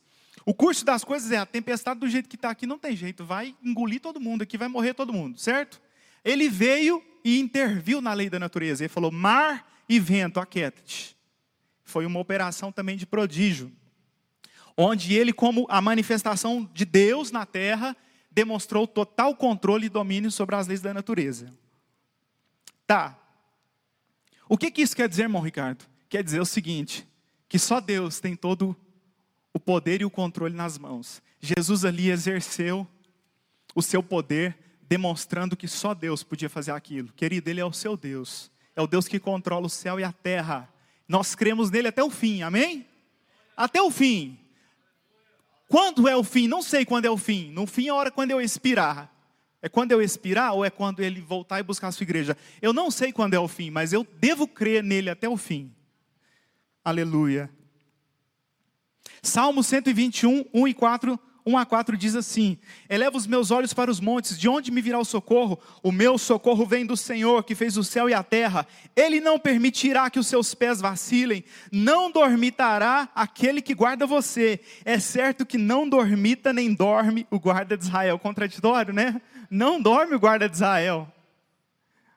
O 0.46 0.54
curso 0.54 0.86
das 0.86 1.04
coisas 1.04 1.30
é 1.32 1.36
a 1.36 1.44
tempestade 1.44 2.00
do 2.00 2.08
jeito 2.08 2.30
que 2.30 2.36
está 2.36 2.48
aqui, 2.48 2.66
não 2.66 2.78
tem 2.78 2.96
jeito, 2.96 3.26
vai 3.26 3.54
engolir 3.62 4.00
todo 4.00 4.18
mundo 4.18 4.40
aqui, 4.40 4.56
vai 4.56 4.68
morrer 4.68 4.94
todo 4.94 5.12
mundo, 5.12 5.38
certo? 5.38 5.82
Ele 6.24 6.48
veio 6.48 7.04
e 7.22 7.38
interviu 7.38 8.00
na 8.00 8.14
lei 8.14 8.30
da 8.30 8.38
natureza. 8.38 8.84
Ele 8.84 8.88
falou: 8.88 9.12
mar 9.12 9.70
e 9.86 10.00
vento, 10.00 10.40
aquieta-te. 10.40 11.14
Foi 11.84 12.06
uma 12.06 12.20
operação 12.20 12.72
também 12.72 12.96
de 12.96 13.04
prodígio, 13.04 13.70
onde 14.78 15.12
ele, 15.12 15.30
como 15.30 15.66
a 15.68 15.82
manifestação 15.82 16.66
de 16.72 16.86
Deus 16.86 17.30
na 17.30 17.44
terra, 17.44 17.94
demonstrou 18.30 18.86
total 18.86 19.36
controle 19.36 19.84
e 19.84 19.90
domínio 19.90 20.30
sobre 20.30 20.56
as 20.56 20.66
leis 20.66 20.80
da 20.80 20.94
natureza. 20.94 21.52
Tá, 22.86 23.27
o 24.48 24.56
que, 24.56 24.70
que 24.70 24.82
isso 24.82 24.96
quer 24.96 25.08
dizer, 25.08 25.22
irmão 25.22 25.42
Ricardo? 25.42 25.84
quer 26.08 26.24
dizer 26.24 26.40
o 26.40 26.46
seguinte: 26.46 27.06
que 27.48 27.58
só 27.58 27.80
Deus 27.80 28.20
tem 28.20 28.34
todo 28.34 28.76
o 29.52 29.60
poder 29.60 30.00
e 30.00 30.04
o 30.04 30.10
controle 30.10 30.54
nas 30.54 30.78
mãos. 30.78 31.22
Jesus 31.40 31.84
ali 31.84 32.10
exerceu 32.10 32.86
o 33.74 33.82
seu 33.82 34.02
poder, 34.02 34.56
demonstrando 34.82 35.56
que 35.56 35.68
só 35.68 35.94
Deus 35.94 36.22
podia 36.22 36.48
fazer 36.48 36.72
aquilo. 36.72 37.12
Querido, 37.12 37.48
Ele 37.48 37.60
é 37.60 37.64
o 37.64 37.72
seu 37.72 37.96
Deus, 37.96 38.50
é 38.74 38.82
o 38.82 38.86
Deus 38.86 39.06
que 39.06 39.20
controla 39.20 39.66
o 39.66 39.70
céu 39.70 40.00
e 40.00 40.04
a 40.04 40.12
terra. 40.12 40.68
Nós 41.06 41.34
cremos 41.34 41.70
nele 41.70 41.88
até 41.88 42.02
o 42.02 42.10
fim, 42.10 42.42
amém? 42.42 42.86
Até 43.56 43.80
o 43.80 43.90
fim. 43.90 44.38
Quando 45.68 46.08
é 46.08 46.16
o 46.16 46.24
fim? 46.24 46.48
Não 46.48 46.62
sei 46.62 46.84
quando 46.84 47.04
é 47.04 47.10
o 47.10 47.16
fim. 47.16 47.50
No 47.50 47.66
fim 47.66 47.88
é 47.88 47.90
a 47.90 47.94
hora 47.94 48.10
quando 48.10 48.30
eu 48.30 48.40
expirar. 48.40 49.12
É 49.60 49.68
quando 49.68 49.92
eu 49.92 50.00
expirar 50.00 50.54
ou 50.54 50.64
é 50.64 50.70
quando 50.70 51.00
ele 51.00 51.20
voltar 51.20 51.58
e 51.58 51.62
buscar 51.62 51.88
a 51.88 51.92
sua 51.92 52.04
igreja? 52.04 52.36
Eu 52.62 52.72
não 52.72 52.90
sei 52.90 53.12
quando 53.12 53.34
é 53.34 53.40
o 53.40 53.48
fim, 53.48 53.70
mas 53.70 53.92
eu 53.92 54.06
devo 54.20 54.46
crer 54.46 54.82
nele 54.82 55.10
até 55.10 55.28
o 55.28 55.36
fim. 55.36 55.74
Aleluia. 56.84 57.50
Salmo 59.20 59.64
121, 59.64 60.44
1 60.54 60.68
e 60.68 60.74
4 60.74 61.20
1 61.48 61.56
a 61.56 61.64
4 61.64 61.96
diz 61.96 62.14
assim: 62.14 62.58
Eleva 62.90 63.16
os 63.16 63.26
meus 63.26 63.50
olhos 63.50 63.72
para 63.72 63.90
os 63.90 64.00
montes, 64.00 64.38
de 64.38 64.48
onde 64.48 64.70
me 64.70 64.82
virá 64.82 64.98
o 64.98 65.04
socorro? 65.04 65.58
O 65.82 65.90
meu 65.90 66.18
socorro 66.18 66.66
vem 66.66 66.84
do 66.84 66.96
Senhor, 66.96 67.42
que 67.42 67.54
fez 67.54 67.78
o 67.78 67.84
céu 67.84 68.08
e 68.08 68.12
a 68.12 68.22
terra. 68.22 68.66
Ele 68.94 69.18
não 69.18 69.38
permitirá 69.38 70.10
que 70.10 70.18
os 70.18 70.26
seus 70.26 70.54
pés 70.54 70.80
vacilem, 70.80 71.42
não 71.72 72.10
dormitará 72.10 73.08
aquele 73.14 73.62
que 73.62 73.74
guarda 73.74 74.06
você. 74.06 74.60
É 74.84 74.98
certo 74.98 75.46
que 75.46 75.56
não 75.56 75.88
dormita 75.88 76.52
nem 76.52 76.74
dorme 76.74 77.26
o 77.30 77.40
guarda 77.40 77.78
de 77.78 77.84
Israel. 77.84 78.18
Contraditório, 78.18 78.92
né? 78.92 79.20
Não 79.50 79.80
dorme 79.80 80.14
o 80.14 80.20
guarda 80.20 80.48
de 80.48 80.54
Israel. 80.54 81.12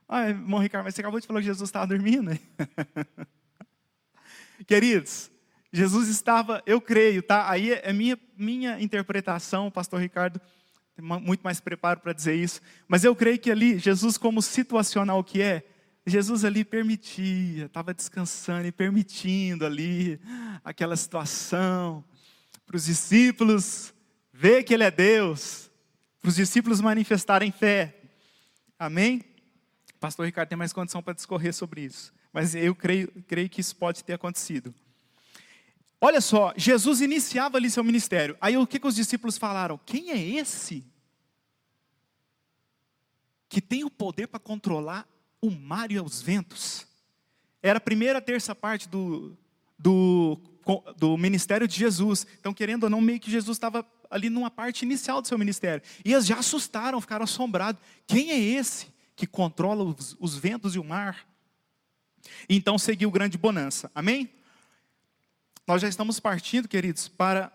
Ah, 0.08 0.28
irmão 0.28 0.60
Ricardo, 0.60 0.84
mas 0.84 0.94
você 0.94 1.02
acabou 1.02 1.20
de 1.20 1.28
falar 1.28 1.40
que 1.40 1.46
Jesus 1.46 1.70
estava 1.70 1.88
dormindo. 1.88 2.38
Queridos, 4.68 5.32
Jesus 5.72 6.10
estava, 6.10 6.62
eu 6.66 6.82
creio, 6.82 7.24
tá? 7.24 7.50
Aí 7.50 7.72
é 7.72 7.94
minha, 7.94 8.20
minha 8.38 8.82
interpretação, 8.82 9.68
o 9.68 9.72
pastor 9.72 10.02
Ricardo 10.02 10.42
tem 10.94 11.06
muito 11.06 11.42
mais 11.42 11.62
preparo 11.62 12.02
para 12.02 12.12
dizer 12.12 12.36
isso, 12.36 12.60
mas 12.90 13.06
eu 13.06 13.16
creio 13.16 13.40
que 13.40 13.50
ali, 13.50 13.80
Jesus, 13.80 14.18
como 14.18 14.42
situacional 14.42 15.24
que 15.24 15.42
é, 15.42 15.64
Jesus 16.06 16.44
ali 16.44 16.66
permitia, 16.66 17.68
estava 17.68 17.94
descansando 17.94 18.68
e 18.68 18.72
permitindo 18.72 19.66
ali 19.66 20.20
aquela 20.62 20.98
situação 20.98 22.04
para 22.66 22.76
os 22.76 22.86
discípulos 22.86 23.94
ver 24.34 24.64
que 24.64 24.74
Ele 24.74 24.84
é 24.84 24.92
Deus, 24.92 25.71
para 26.22 26.30
os 26.30 26.36
discípulos 26.36 26.80
manifestarem 26.80 27.52
fé. 27.52 27.98
Amém? 28.78 29.24
Pastor 30.00 30.26
Ricardo 30.26 30.50
tem 30.50 30.58
mais 30.58 30.72
condição 30.72 31.02
para 31.02 31.14
discorrer 31.14 31.54
sobre 31.54 31.82
isso, 31.82 32.14
mas 32.32 32.56
eu 32.56 32.76
creio, 32.76 33.12
creio 33.28 33.50
que 33.50 33.62
isso 33.62 33.76
pode 33.76 34.04
ter 34.04 34.14
acontecido. 34.14 34.74
Olha 36.00 36.20
só, 36.20 36.54
Jesus 36.58 37.02
iniciava 37.02 37.58
ali 37.58 37.70
seu 37.70 37.84
ministério. 37.84 38.36
Aí 38.42 38.58
o 38.58 38.66
que, 38.66 38.80
que 38.80 38.88
os 38.88 38.96
discípulos 38.96 39.38
falaram? 39.38 39.80
Quem 39.86 40.10
é 40.10 40.18
esse 40.18 40.84
que 43.48 43.62
tem 43.62 43.84
o 43.84 43.90
poder 43.90 44.28
para 44.28 44.40
controlar 44.40 45.08
o 45.40 45.52
mar 45.52 45.92
e 45.92 46.00
os 46.00 46.20
ventos? 46.22 46.88
Era 47.62 47.78
a 47.78 47.82
primeira 47.82 48.20
terça 48.20 48.56
parte 48.56 48.90
do, 48.90 49.38
do, 49.78 50.40
do 50.98 51.16
ministério 51.18 51.68
de 51.68 51.78
Jesus. 51.78 52.26
Então, 52.40 52.52
querendo 52.52 52.86
ou 52.86 52.90
não, 52.90 53.00
meio 53.00 53.20
que 53.20 53.30
Jesus 53.30 53.58
estava 53.58 53.86
ali 54.12 54.30
numa 54.30 54.52
parte 54.52 54.84
inicial 54.84 55.22
do 55.22 55.28
seu 55.28 55.38
ministério. 55.38 55.82
E 56.04 56.12
eles 56.12 56.26
já 56.26 56.38
assustaram, 56.38 57.00
ficaram 57.00 57.24
assombrados. 57.24 57.82
Quem 58.06 58.32
é 58.32 58.38
esse 58.38 58.88
que 59.16 59.26
controla 59.26 59.84
os, 59.84 60.16
os 60.20 60.36
ventos 60.36 60.76
e 60.76 60.80
o 60.80 60.84
mar? 60.84 61.26
Então 62.50 62.78
seguiu 62.78 63.10
grande 63.10 63.38
bonança. 63.38 63.90
Amém? 63.96 64.30
Nós 65.66 65.82
já 65.82 65.88
estamos 65.88 66.20
partindo, 66.20 66.68
queridos, 66.68 67.08
para 67.08 67.52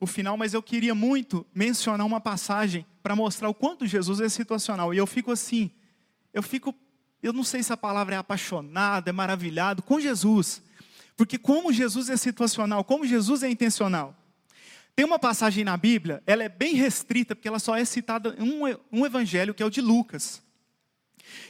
o 0.00 0.06
final, 0.06 0.36
mas 0.36 0.52
eu 0.52 0.62
queria 0.62 0.94
muito 0.94 1.46
mencionar 1.54 2.06
uma 2.06 2.20
passagem 2.20 2.84
para 3.02 3.14
mostrar 3.14 3.48
o 3.48 3.54
quanto 3.54 3.86
Jesus 3.86 4.20
é 4.20 4.28
situacional. 4.28 4.92
E 4.92 4.98
eu 4.98 5.06
fico 5.06 5.30
assim, 5.30 5.70
eu 6.32 6.42
fico, 6.42 6.74
eu 7.22 7.32
não 7.32 7.44
sei 7.44 7.62
se 7.62 7.72
a 7.72 7.76
palavra 7.76 8.14
é 8.14 8.18
apaixonado, 8.18 9.08
é 9.08 9.12
maravilhado 9.12 9.82
com 9.82 10.00
Jesus. 10.00 10.62
Porque 11.16 11.38
como 11.38 11.72
Jesus 11.72 12.08
é 12.08 12.16
situacional, 12.16 12.82
como 12.82 13.06
Jesus 13.06 13.42
é 13.42 13.50
intencional. 13.50 14.16
Tem 14.94 15.04
uma 15.04 15.18
passagem 15.18 15.64
na 15.64 15.76
Bíblia, 15.76 16.22
ela 16.26 16.42
é 16.42 16.48
bem 16.48 16.74
restrita, 16.74 17.34
porque 17.34 17.48
ela 17.48 17.58
só 17.58 17.76
é 17.76 17.84
citada 17.84 18.34
em 18.38 18.78
um, 18.92 19.06
evangelho, 19.06 19.54
que 19.54 19.62
é 19.62 19.66
o 19.66 19.70
de 19.70 19.80
Lucas. 19.80 20.42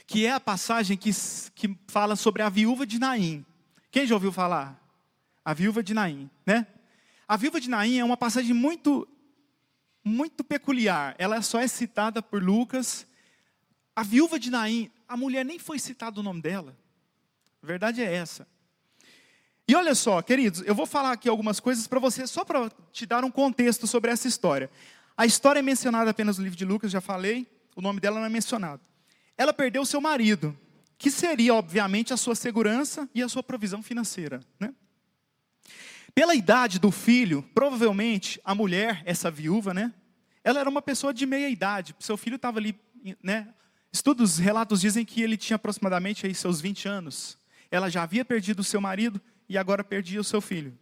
Que 0.05 0.25
é 0.25 0.31
a 0.31 0.39
passagem 0.39 0.97
que, 0.97 1.11
que 1.55 1.77
fala 1.87 2.15
sobre 2.15 2.41
a 2.41 2.49
viúva 2.49 2.85
de 2.85 2.99
Naim. 2.99 3.45
Quem 3.89 4.05
já 4.05 4.15
ouviu 4.15 4.31
falar? 4.31 4.81
a 5.43 5.53
viúva 5.53 5.83
de 5.83 5.93
Naim, 5.93 6.29
né? 6.45 6.67
A 7.27 7.35
viúva 7.35 7.59
de 7.59 7.69
Naim 7.69 7.97
é 7.97 8.03
uma 8.03 8.17
passagem 8.17 8.53
muito 8.53 9.07
muito 10.03 10.43
peculiar. 10.43 11.15
Ela 11.17 11.41
só 11.41 11.59
é 11.59 11.67
citada 11.67 12.23
por 12.23 12.41
Lucas. 12.41 13.05
A 13.95 14.01
viúva 14.03 14.39
de 14.39 14.49
Naim, 14.49 14.89
a 15.07 15.15
mulher 15.15 15.45
nem 15.45 15.59
foi 15.59 15.77
citado 15.77 16.21
o 16.21 16.23
nome 16.23 16.41
dela. 16.41 16.75
A 17.61 17.65
verdade 17.65 18.01
é 18.01 18.11
essa. 18.11 18.47
E 19.67 19.75
olha 19.75 19.95
só, 19.95 20.21
queridos, 20.21 20.61
eu 20.65 20.75
vou 20.75 20.85
falar 20.85 21.11
aqui 21.11 21.29
algumas 21.29 21.59
coisas 21.59 21.87
para 21.87 21.99
você, 21.99 22.27
só 22.27 22.43
para 22.43 22.69
te 22.91 23.05
dar 23.05 23.23
um 23.23 23.31
contexto 23.31 23.87
sobre 23.87 24.11
essa 24.11 24.27
história. 24.27 24.69
A 25.15 25.25
história 25.25 25.59
é 25.59 25.61
mencionada 25.61 26.11
apenas 26.11 26.37
no 26.37 26.43
livro 26.43 26.57
de 26.57 26.65
Lucas, 26.65 26.91
já 26.91 26.99
falei, 26.99 27.47
o 27.75 27.81
nome 27.81 27.99
dela 27.99 28.19
não 28.19 28.25
é 28.25 28.29
mencionado. 28.29 28.81
Ela 29.37 29.53
perdeu 29.53 29.85
seu 29.85 30.01
marido, 30.01 30.57
que 30.97 31.09
seria, 31.09 31.53
obviamente, 31.53 32.13
a 32.13 32.17
sua 32.17 32.35
segurança 32.35 33.09
e 33.13 33.23
a 33.23 33.29
sua 33.29 33.41
provisão 33.41 33.81
financeira. 33.81 34.41
Né? 34.59 34.73
Pela 36.13 36.35
idade 36.35 36.77
do 36.77 36.91
filho, 36.91 37.41
provavelmente 37.53 38.41
a 38.43 38.53
mulher, 38.53 39.01
essa 39.05 39.31
viúva, 39.31 39.73
né? 39.73 39.93
Ela 40.43 40.59
era 40.59 40.69
uma 40.69 40.81
pessoa 40.81 41.13
de 41.13 41.25
meia 41.25 41.49
idade. 41.49 41.95
Seu 41.99 42.17
filho 42.17 42.35
estava 42.35 42.59
ali, 42.59 42.75
né? 43.23 43.53
Estudos, 43.93 44.37
relatos 44.37 44.81
dizem 44.81 45.05
que 45.05 45.21
ele 45.21 45.37
tinha 45.37 45.55
aproximadamente 45.55 46.25
aí 46.25 46.35
seus 46.35 46.59
20 46.59 46.87
anos. 46.87 47.37
Ela 47.69 47.89
já 47.89 48.03
havia 48.03 48.25
perdido 48.25 48.59
o 48.59 48.63
seu 48.63 48.81
marido 48.81 49.21
e 49.51 49.57
agora 49.57 49.83
perdia 49.83 50.21
o 50.21 50.23
seu 50.23 50.39
filho. 50.39 50.77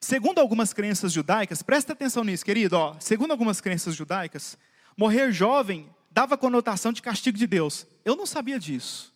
Segundo 0.00 0.40
algumas 0.40 0.72
crenças 0.72 1.12
judaicas, 1.12 1.62
presta 1.62 1.92
atenção 1.92 2.24
nisso, 2.24 2.44
querido, 2.44 2.76
ó, 2.76 2.96
segundo 2.98 3.30
algumas 3.30 3.60
crenças 3.60 3.94
judaicas, 3.94 4.58
morrer 4.96 5.30
jovem 5.30 5.88
dava 6.10 6.36
conotação 6.36 6.92
de 6.92 7.00
castigo 7.00 7.38
de 7.38 7.46
Deus. 7.46 7.86
Eu 8.04 8.16
não 8.16 8.26
sabia 8.26 8.58
disso, 8.58 9.14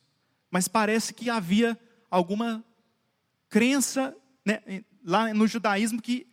mas 0.48 0.68
parece 0.68 1.12
que 1.12 1.29
havia 1.29 1.77
alguma 2.09 2.64
crença 3.48 4.16
né, 4.46 4.62
lá 5.05 5.35
no 5.35 5.48
judaísmo 5.48 6.00
que, 6.00 6.24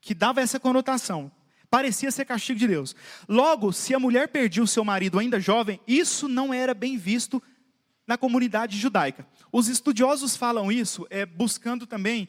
que 0.00 0.14
dava 0.14 0.40
essa 0.40 0.58
conotação. 0.58 1.30
Parecia 1.68 2.10
ser 2.10 2.24
castigo 2.24 2.58
de 2.58 2.66
Deus. 2.66 2.96
Logo, 3.28 3.74
se 3.74 3.94
a 3.94 3.98
mulher 3.98 4.28
perdia 4.28 4.62
o 4.62 4.66
seu 4.66 4.86
marido 4.86 5.18
ainda 5.18 5.38
jovem, 5.38 5.78
isso 5.86 6.28
não 6.28 6.54
era 6.54 6.72
bem 6.72 6.96
visto 6.96 7.42
na 8.08 8.16
comunidade 8.16 8.78
judaica. 8.78 9.26
Os 9.52 9.68
estudiosos 9.68 10.34
falam 10.34 10.72
isso 10.72 11.06
é, 11.10 11.26
buscando 11.26 11.86
também 11.86 12.26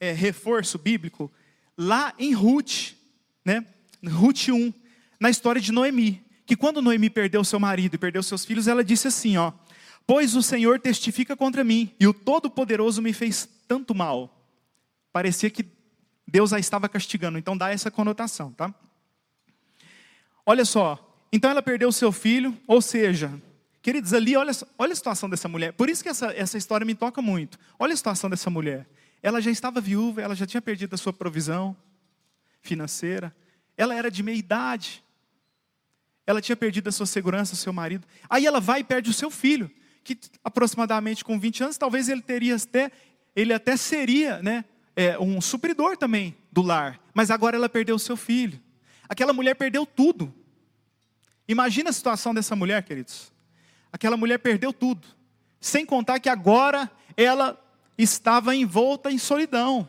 é, 0.00 0.10
reforço 0.10 0.76
bíblico 0.76 1.30
lá 1.78 2.12
em 2.18 2.34
Ruth, 2.34 2.94
né? 3.44 3.64
Ruth 4.04 4.48
1, 4.48 4.72
na 5.20 5.30
história 5.30 5.60
de 5.60 5.70
Noemi, 5.70 6.22
que 6.44 6.56
quando 6.56 6.82
Noemi 6.82 7.08
perdeu 7.08 7.44
seu 7.44 7.60
marido 7.60 7.94
e 7.94 7.98
perdeu 7.98 8.22
seus 8.24 8.44
filhos, 8.44 8.66
ela 8.66 8.82
disse 8.82 9.06
assim, 9.06 9.36
ó: 9.36 9.52
Pois 10.04 10.34
o 10.34 10.42
Senhor 10.42 10.80
testifica 10.80 11.36
contra 11.36 11.62
mim, 11.62 11.94
e 12.00 12.08
o 12.08 12.12
Todo-Poderoso 12.12 13.00
me 13.00 13.12
fez 13.12 13.48
tanto 13.68 13.94
mal. 13.94 14.44
Parecia 15.12 15.48
que 15.48 15.64
Deus 16.26 16.52
a 16.52 16.58
estava 16.58 16.88
castigando, 16.88 17.38
então 17.38 17.56
dá 17.56 17.70
essa 17.70 17.90
conotação, 17.90 18.52
tá? 18.52 18.74
Olha 20.44 20.64
só, 20.64 20.98
então 21.32 21.50
ela 21.50 21.62
perdeu 21.62 21.92
seu 21.92 22.10
filho, 22.10 22.56
ou 22.66 22.82
seja, 22.82 23.40
queridos, 23.82 24.12
ali, 24.12 24.36
olha, 24.36 24.52
olha 24.78 24.92
a 24.92 24.96
situação 24.96 25.28
dessa 25.28 25.48
mulher. 25.48 25.72
Por 25.72 25.88
isso 25.88 26.02
que 26.02 26.08
essa, 26.08 26.32
essa 26.32 26.58
história 26.58 26.84
me 26.84 26.94
toca 26.94 27.20
muito. 27.20 27.58
Olha 27.78 27.92
a 27.92 27.96
situação 27.96 28.28
dessa 28.28 28.50
mulher. 28.50 28.88
Ela 29.22 29.40
já 29.40 29.50
estava 29.50 29.80
viúva, 29.80 30.22
ela 30.22 30.34
já 30.34 30.46
tinha 30.46 30.62
perdido 30.62 30.94
a 30.94 30.98
sua 30.98 31.12
provisão 31.12 31.76
financeira, 32.62 33.34
ela 33.76 33.94
era 33.94 34.10
de 34.10 34.22
meia 34.22 34.36
idade, 34.36 35.02
ela 36.26 36.40
tinha 36.40 36.56
perdido 36.56 36.88
a 36.88 36.92
sua 36.92 37.06
segurança, 37.06 37.54
o 37.54 37.56
seu 37.56 37.72
marido. 37.72 38.06
Aí 38.28 38.46
ela 38.46 38.60
vai 38.60 38.80
e 38.80 38.84
perde 38.84 39.10
o 39.10 39.14
seu 39.14 39.30
filho 39.30 39.70
que 40.02 40.18
aproximadamente 40.42 41.24
com 41.24 41.38
20 41.38 41.64
anos, 41.64 41.78
talvez 41.78 42.08
ele 42.08 42.22
teria 42.22 42.56
até, 42.56 42.90
ele 43.34 43.52
até 43.52 43.76
seria 43.76 44.42
né, 44.42 44.64
é, 44.96 45.18
um 45.18 45.40
supridor 45.40 45.96
também 45.96 46.36
do 46.50 46.62
lar. 46.62 47.00
Mas 47.14 47.30
agora 47.30 47.56
ela 47.56 47.68
perdeu 47.68 47.96
o 47.96 47.98
seu 47.98 48.16
filho. 48.16 48.60
Aquela 49.08 49.32
mulher 49.32 49.54
perdeu 49.54 49.84
tudo. 49.84 50.32
Imagina 51.46 51.90
a 51.90 51.92
situação 51.92 52.32
dessa 52.32 52.54
mulher, 52.54 52.82
queridos. 52.82 53.29
Aquela 53.92 54.16
mulher 54.16 54.38
perdeu 54.38 54.72
tudo. 54.72 55.06
Sem 55.60 55.84
contar 55.84 56.20
que 56.20 56.28
agora 56.28 56.90
ela 57.16 57.60
estava 57.98 58.54
envolta 58.54 59.10
em 59.10 59.18
solidão. 59.18 59.88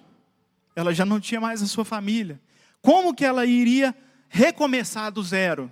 Ela 0.75 0.93
já 0.93 1.05
não 1.05 1.19
tinha 1.19 1.39
mais 1.39 1.61
a 1.61 1.67
sua 1.67 1.85
família. 1.85 2.39
Como 2.81 3.13
que 3.13 3.25
ela 3.25 3.45
iria 3.45 3.95
recomeçar 4.27 5.11
do 5.11 5.21
zero? 5.21 5.71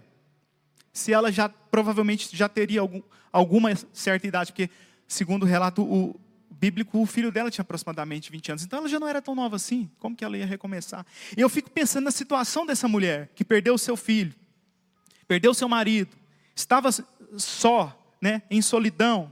Se 0.93 1.13
ela 1.13 1.31
já 1.31 1.49
provavelmente 1.49 2.35
já 2.35 2.47
teria 2.47 2.81
algum, 2.81 3.01
alguma 3.31 3.71
certa 3.93 4.27
idade, 4.27 4.51
porque, 4.51 4.69
segundo 5.07 5.43
o 5.43 5.45
relato, 5.45 5.81
o 5.83 6.19
bíblico, 6.51 7.01
o 7.01 7.05
filho 7.05 7.31
dela 7.31 7.49
tinha 7.49 7.61
aproximadamente 7.61 8.31
20 8.31 8.51
anos, 8.51 8.63
então 8.63 8.79
ela 8.79 8.89
já 8.89 8.99
não 8.99 9.07
era 9.07 9.21
tão 9.21 9.33
nova 9.33 9.55
assim. 9.55 9.89
Como 9.97 10.15
que 10.15 10.25
ela 10.25 10.37
ia 10.37 10.45
recomeçar? 10.45 11.05
E 11.37 11.41
eu 11.41 11.47
fico 11.47 11.69
pensando 11.69 12.03
na 12.03 12.11
situação 12.11 12.65
dessa 12.65 12.87
mulher 12.87 13.29
que 13.33 13.45
perdeu 13.45 13.75
o 13.75 13.79
seu 13.79 13.95
filho, 13.95 14.35
perdeu 15.27 15.51
o 15.51 15.55
seu 15.55 15.69
marido, 15.69 16.15
estava 16.55 16.89
só, 17.37 17.98
né, 18.21 18.41
em 18.49 18.61
solidão. 18.61 19.31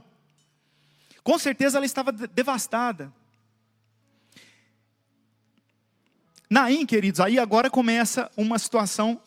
Com 1.22 1.38
certeza 1.38 1.78
ela 1.78 1.86
estava 1.86 2.10
devastada. 2.12 3.12
Naim, 6.50 6.86
queridos, 6.86 7.20
aí 7.20 7.38
agora 7.38 7.68
começa 7.68 8.30
uma 8.36 8.58
situação 8.58 9.20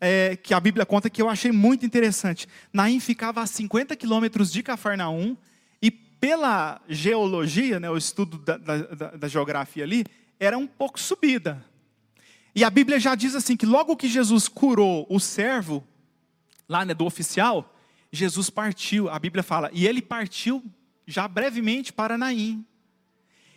é, 0.00 0.36
que 0.36 0.54
a 0.54 0.60
Bíblia 0.60 0.86
conta 0.86 1.10
que 1.10 1.20
eu 1.20 1.28
achei 1.28 1.50
muito 1.50 1.84
interessante. 1.84 2.48
Naim 2.72 3.00
ficava 3.00 3.42
a 3.42 3.46
50 3.46 3.96
quilômetros 3.96 4.52
de 4.52 4.62
Cafarnaum, 4.62 5.36
e 5.82 5.90
pela 5.90 6.80
geologia, 6.88 7.80
né, 7.80 7.90
o 7.90 7.96
estudo 7.96 8.38
da, 8.38 8.56
da, 8.56 8.76
da 9.16 9.28
geografia 9.28 9.84
ali, 9.84 10.04
era 10.38 10.56
um 10.56 10.66
pouco 10.66 10.98
subida. 10.98 11.64
E 12.54 12.64
a 12.64 12.70
Bíblia 12.70 12.98
já 12.98 13.14
diz 13.14 13.34
assim: 13.34 13.56
que 13.56 13.66
logo 13.66 13.96
que 13.96 14.08
Jesus 14.08 14.48
curou 14.48 15.06
o 15.10 15.20
servo, 15.20 15.86
lá 16.68 16.84
né, 16.84 16.94
do 16.94 17.04
oficial, 17.04 17.74
Jesus 18.12 18.50
partiu. 18.50 19.08
A 19.08 19.18
Bíblia 19.18 19.42
fala, 19.42 19.70
e 19.72 19.86
ele 19.86 20.02
partiu 20.02 20.62
já 21.06 21.26
brevemente 21.26 21.92
para 21.92 22.16
Naim. 22.18 22.64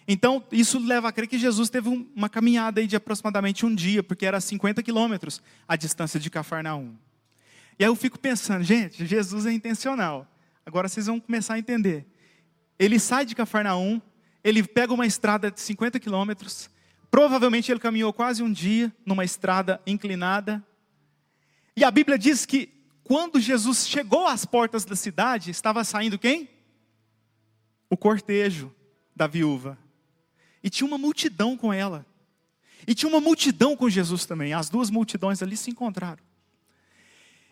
Então, 0.07 0.43
isso 0.51 0.79
leva 0.79 1.07
a 1.07 1.11
crer 1.11 1.27
que 1.27 1.37
Jesus 1.37 1.69
teve 1.69 1.87
uma 1.87 2.27
caminhada 2.27 2.85
de 2.85 2.95
aproximadamente 2.95 3.65
um 3.65 3.73
dia, 3.73 4.03
porque 4.03 4.25
era 4.25 4.39
50 4.41 4.83
quilômetros 4.83 5.41
a 5.67 5.75
distância 5.75 6.19
de 6.19 6.29
Cafarnaum. 6.29 6.95
E 7.79 7.83
aí 7.83 7.89
eu 7.89 7.95
fico 7.95 8.19
pensando, 8.19 8.63
gente, 8.63 9.05
Jesus 9.05 9.45
é 9.45 9.51
intencional. 9.51 10.27
Agora 10.65 10.89
vocês 10.89 11.07
vão 11.07 11.19
começar 11.19 11.53
a 11.53 11.59
entender. 11.59 12.05
Ele 12.77 12.99
sai 12.99 13.25
de 13.25 13.33
Cafarnaum, 13.33 14.01
ele 14.43 14.61
pega 14.63 14.93
uma 14.93 15.05
estrada 15.05 15.49
de 15.49 15.59
50 15.61 15.99
quilômetros, 15.99 16.69
provavelmente 17.09 17.71
ele 17.71 17.79
caminhou 17.79 18.11
quase 18.11 18.43
um 18.43 18.51
dia 18.51 18.93
numa 19.05 19.23
estrada 19.23 19.81
inclinada. 19.87 20.61
E 21.77 21.83
a 21.83 21.89
Bíblia 21.89 22.17
diz 22.17 22.45
que 22.45 22.69
quando 23.03 23.39
Jesus 23.39 23.87
chegou 23.87 24.27
às 24.27 24.45
portas 24.45 24.85
da 24.85 24.95
cidade, 24.95 25.51
estava 25.51 25.83
saindo 25.83 26.17
quem? 26.17 26.49
O 27.89 27.97
cortejo 27.97 28.73
da 29.15 29.27
viúva. 29.27 29.77
E 30.63 30.69
tinha 30.69 30.87
uma 30.87 30.97
multidão 30.97 31.57
com 31.57 31.73
ela. 31.73 32.05
E 32.87 32.95
tinha 32.95 33.09
uma 33.09 33.19
multidão 33.19 33.75
com 33.75 33.89
Jesus 33.89 34.25
também. 34.25 34.53
As 34.53 34.69
duas 34.69 34.89
multidões 34.89 35.41
ali 35.41 35.57
se 35.57 35.69
encontraram. 35.69 36.23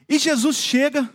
E 0.08 0.18
Jesus 0.18 0.58
chega 0.58 1.14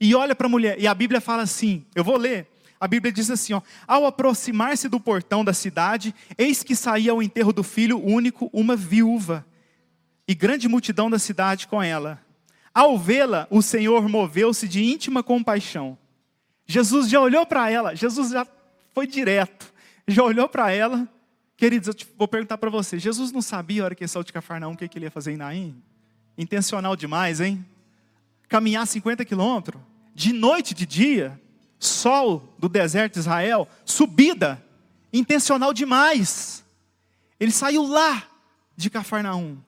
e 0.00 0.14
olha 0.14 0.34
para 0.34 0.46
a 0.46 0.50
mulher. 0.50 0.80
E 0.80 0.86
a 0.86 0.94
Bíblia 0.94 1.20
fala 1.20 1.42
assim: 1.42 1.84
eu 1.94 2.04
vou 2.04 2.16
ler. 2.16 2.46
A 2.80 2.86
Bíblia 2.86 3.12
diz 3.12 3.30
assim: 3.30 3.52
ó, 3.52 3.62
ao 3.86 4.06
aproximar-se 4.06 4.88
do 4.88 5.00
portão 5.00 5.44
da 5.44 5.52
cidade, 5.52 6.14
eis 6.36 6.62
que 6.62 6.76
saía 6.76 7.10
ao 7.10 7.22
enterro 7.22 7.52
do 7.52 7.62
filho 7.62 8.02
único 8.02 8.48
uma 8.52 8.76
viúva, 8.76 9.46
e 10.26 10.34
grande 10.34 10.68
multidão 10.68 11.10
da 11.10 11.18
cidade 11.18 11.66
com 11.66 11.82
ela. 11.82 12.22
Ao 12.74 12.98
vê-la, 12.98 13.46
o 13.50 13.62
Senhor 13.62 14.08
moveu-se 14.08 14.68
de 14.68 14.84
íntima 14.84 15.22
compaixão. 15.22 15.96
Jesus 16.66 17.08
já 17.08 17.20
olhou 17.20 17.46
para 17.46 17.70
ela, 17.70 17.94
Jesus 17.94 18.30
já 18.30 18.46
foi 18.92 19.06
direto, 19.06 19.72
já 20.06 20.22
olhou 20.22 20.48
para 20.48 20.70
ela 20.70 21.08
Queridos, 21.58 21.88
eu 21.88 21.94
vou 22.16 22.28
perguntar 22.28 22.56
para 22.56 22.70
você: 22.70 23.00
Jesus 23.00 23.32
não 23.32 23.42
sabia 23.42 23.82
a 23.82 23.86
hora 23.86 23.94
que 23.94 24.04
ele 24.04 24.08
saiu 24.08 24.22
de 24.22 24.32
Cafarnaum 24.32 24.72
o 24.72 24.76
que, 24.76 24.88
ele 24.94 25.06
ia 25.06 25.10
fazer 25.10 25.32
em 25.32 25.36
Naim? 25.36 25.82
Intencional 26.38 26.94
demais, 26.94 27.40
hein? 27.40 27.66
Caminhar 28.48 28.86
50 28.86 29.24
quilômetros, 29.24 29.82
de 30.14 30.32
noite, 30.32 30.72
de 30.72 30.86
dia, 30.86 31.38
sol 31.80 32.54
do 32.60 32.68
deserto 32.68 33.14
de 33.14 33.18
Israel, 33.18 33.68
subida, 33.84 34.64
intencional 35.12 35.74
demais. 35.74 36.64
Ele 37.40 37.50
saiu 37.50 37.82
lá 37.82 38.22
de 38.76 38.88
Cafarnaum. 38.88 39.58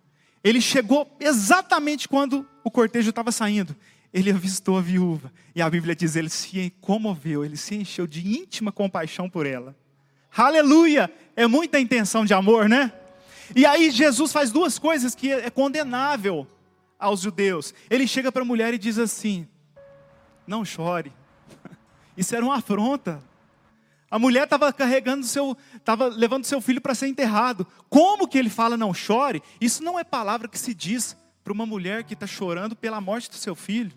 Ele 0.44 0.60
chegou 0.60 1.16
exatamente 1.18 2.08
quando 2.08 2.48
o 2.64 2.70
cortejo 2.70 3.11
estava 3.11 3.33
saindo. 3.33 3.75
Ele 4.12 4.31
avistou 4.31 4.77
a 4.77 4.81
viúva. 4.81 5.33
E 5.55 5.62
a 5.62 5.70
Bíblia 5.70 5.94
diz: 5.94 6.16
ele 6.16 6.29
se 6.29 6.73
comoveu, 6.81 7.44
ele 7.44 7.57
se 7.57 7.77
encheu 7.77 8.07
de 8.07 8.27
íntima 8.27 8.73
compaixão 8.73 9.29
por 9.29 9.46
ela. 9.46 9.77
Aleluia! 10.37 11.12
É 11.37 11.46
muita 11.46 11.79
intenção 11.79 12.25
de 12.25 12.35
amor, 12.35 12.68
né? 12.68 12.92
E 13.55 13.66
aí 13.66 13.90
Jesus 13.90 14.33
faz 14.33 14.51
duas 14.51 14.79
coisas 14.79 15.14
que 15.14 15.33
é 15.33 15.51
condenável 15.51 16.46
aos 16.99 17.20
judeus. 17.20 17.75
Ele 17.88 18.07
chega 18.07 18.31
para 18.31 18.42
a 18.42 18.44
mulher 18.44 18.75
e 18.75 18.79
diz 18.79 18.99
assim: 18.99 19.46
Não 20.46 20.64
chore. 20.64 21.12
Isso 22.16 22.35
era 22.35 22.44
uma 22.44 22.57
afronta. 22.57 23.23
A 24.11 24.18
mulher 24.18 24.42
estava 24.42 24.73
carregando 24.73 25.25
seu, 25.25 25.57
estava 25.77 26.09
levando 26.09 26.44
seu 26.44 26.61
filho 26.61 26.81
para 26.81 26.96
ser 26.96 27.07
enterrado. 27.07 27.64
Como 27.88 28.27
que 28.27 28.37
ele 28.37 28.51
fala 28.51 28.77
não 28.77 28.92
chore? 28.92 29.40
Isso 29.61 29.85
não 29.85 29.99
é 29.99 30.03
palavra 30.03 30.49
que 30.49 30.59
se 30.59 30.75
diz 30.75 31.16
para 31.42 31.53
uma 31.53 31.66
mulher 31.66 32.05
que 32.05 32.14
está 32.14 32.26
chorando 32.26 32.76
pela 32.76 33.00
morte 33.00 33.31
do 33.31 33.37
seu 33.37 33.55
filho. 33.55 33.92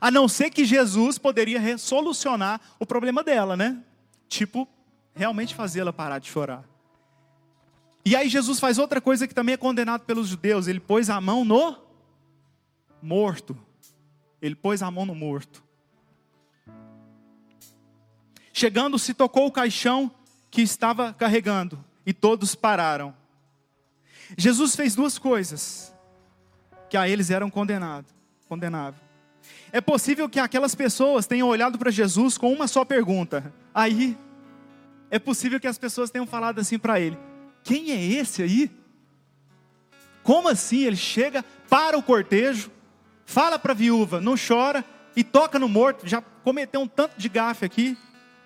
A 0.00 0.10
não 0.10 0.26
ser 0.28 0.50
que 0.50 0.64
Jesus 0.64 1.18
poderia 1.18 1.76
solucionar 1.78 2.60
o 2.78 2.86
problema 2.86 3.22
dela, 3.22 3.56
né? 3.56 3.82
Tipo, 4.28 4.66
realmente 5.14 5.54
fazê-la 5.54 5.92
parar 5.92 6.18
de 6.18 6.28
chorar. 6.28 6.64
E 8.04 8.16
aí 8.16 8.28
Jesus 8.28 8.58
faz 8.58 8.78
outra 8.78 9.00
coisa 9.00 9.28
que 9.28 9.34
também 9.34 9.54
é 9.54 9.58
condenado 9.58 10.02
pelos 10.02 10.28
judeus. 10.28 10.66
Ele 10.66 10.80
pôs 10.80 11.10
a 11.10 11.20
mão 11.20 11.44
no 11.44 11.76
morto. 13.02 13.56
Ele 14.40 14.54
pôs 14.54 14.82
a 14.82 14.90
mão 14.90 15.04
no 15.04 15.14
morto. 15.14 15.62
Chegando, 18.52 18.98
se 18.98 19.14
tocou 19.14 19.46
o 19.46 19.52
caixão 19.52 20.10
que 20.50 20.60
estava 20.62 21.14
carregando, 21.14 21.82
e 22.04 22.12
todos 22.12 22.54
pararam. 22.54 23.14
Jesus 24.36 24.74
fez 24.74 24.94
duas 24.94 25.18
coisas 25.18 25.94
que 26.90 26.96
a 26.96 27.08
eles 27.08 27.30
eram 27.30 27.48
condenados, 27.48 28.12
condenável. 28.48 29.00
É 29.72 29.80
possível 29.80 30.28
que 30.28 30.40
aquelas 30.40 30.74
pessoas 30.74 31.26
tenham 31.26 31.48
olhado 31.48 31.78
para 31.78 31.90
Jesus 31.90 32.36
com 32.36 32.52
uma 32.52 32.66
só 32.66 32.84
pergunta. 32.84 33.54
Aí 33.72 34.18
é 35.08 35.18
possível 35.18 35.60
que 35.60 35.68
as 35.68 35.78
pessoas 35.78 36.10
tenham 36.10 36.26
falado 36.26 36.58
assim 36.58 36.78
para 36.78 36.98
ele: 37.00 37.16
Quem 37.62 37.92
é 37.92 38.04
esse 38.04 38.42
aí? 38.42 38.70
Como 40.24 40.48
assim? 40.48 40.84
Ele 40.84 40.96
chega 40.96 41.44
para 41.68 41.96
o 41.96 42.02
cortejo, 42.02 42.70
fala 43.24 43.58
para 43.58 43.72
a 43.72 43.76
viúva, 43.76 44.20
não 44.20 44.34
chora 44.36 44.84
e 45.14 45.22
toca 45.22 45.58
no 45.58 45.68
morto. 45.68 46.06
Já 46.08 46.20
cometeu 46.20 46.80
um 46.80 46.88
tanto 46.88 47.16
de 47.16 47.28
gafe 47.28 47.64
aqui, 47.64 47.96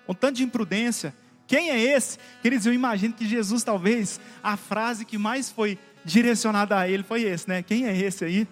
um 0.07 0.13
tanto 0.13 0.35
de 0.35 0.43
imprudência. 0.43 1.15
Quem 1.47 1.71
é 1.71 1.79
esse? 1.79 2.17
Queridos, 2.41 2.65
eu 2.65 2.73
imagino 2.73 3.13
que 3.13 3.27
Jesus, 3.27 3.63
talvez, 3.63 4.19
a 4.43 4.55
frase 4.55 5.03
que 5.03 5.17
mais 5.17 5.49
foi 5.49 5.77
direcionada 6.05 6.77
a 6.77 6.87
ele 6.87 7.03
foi 7.03 7.23
esse, 7.23 7.49
né? 7.49 7.63
Quem 7.63 7.87
é 7.87 7.97
esse 7.97 8.23
aí? 8.23 8.47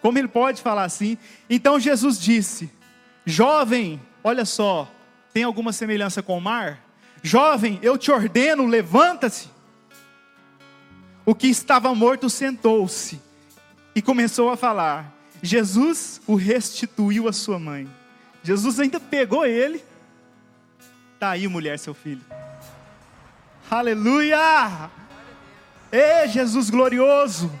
Como 0.00 0.18
ele 0.18 0.26
pode 0.26 0.62
falar 0.62 0.84
assim? 0.84 1.18
Então 1.48 1.78
Jesus 1.78 2.18
disse: 2.18 2.70
Jovem, 3.26 4.00
olha 4.24 4.44
só, 4.44 4.90
tem 5.32 5.44
alguma 5.44 5.72
semelhança 5.72 6.22
com 6.22 6.36
o 6.36 6.40
mar? 6.40 6.80
Jovem, 7.22 7.78
eu 7.82 7.96
te 7.96 8.10
ordeno, 8.10 8.66
levanta-se. 8.66 9.48
O 11.24 11.34
que 11.36 11.46
estava 11.46 11.94
morto 11.94 12.28
sentou-se 12.28 13.20
e 13.94 14.02
começou 14.02 14.50
a 14.50 14.56
falar. 14.56 15.12
Jesus 15.40 16.20
o 16.26 16.34
restituiu 16.34 17.28
à 17.28 17.32
sua 17.32 17.58
mãe. 17.58 17.88
Jesus 18.42 18.80
ainda 18.80 18.98
pegou 18.98 19.46
ele. 19.46 19.84
Está 21.14 21.30
aí, 21.30 21.46
mulher, 21.46 21.78
seu 21.78 21.94
filho. 21.94 22.22
Aleluia! 23.70 24.90
Ê, 25.92 26.26
Jesus 26.26 26.70
glorioso! 26.70 27.52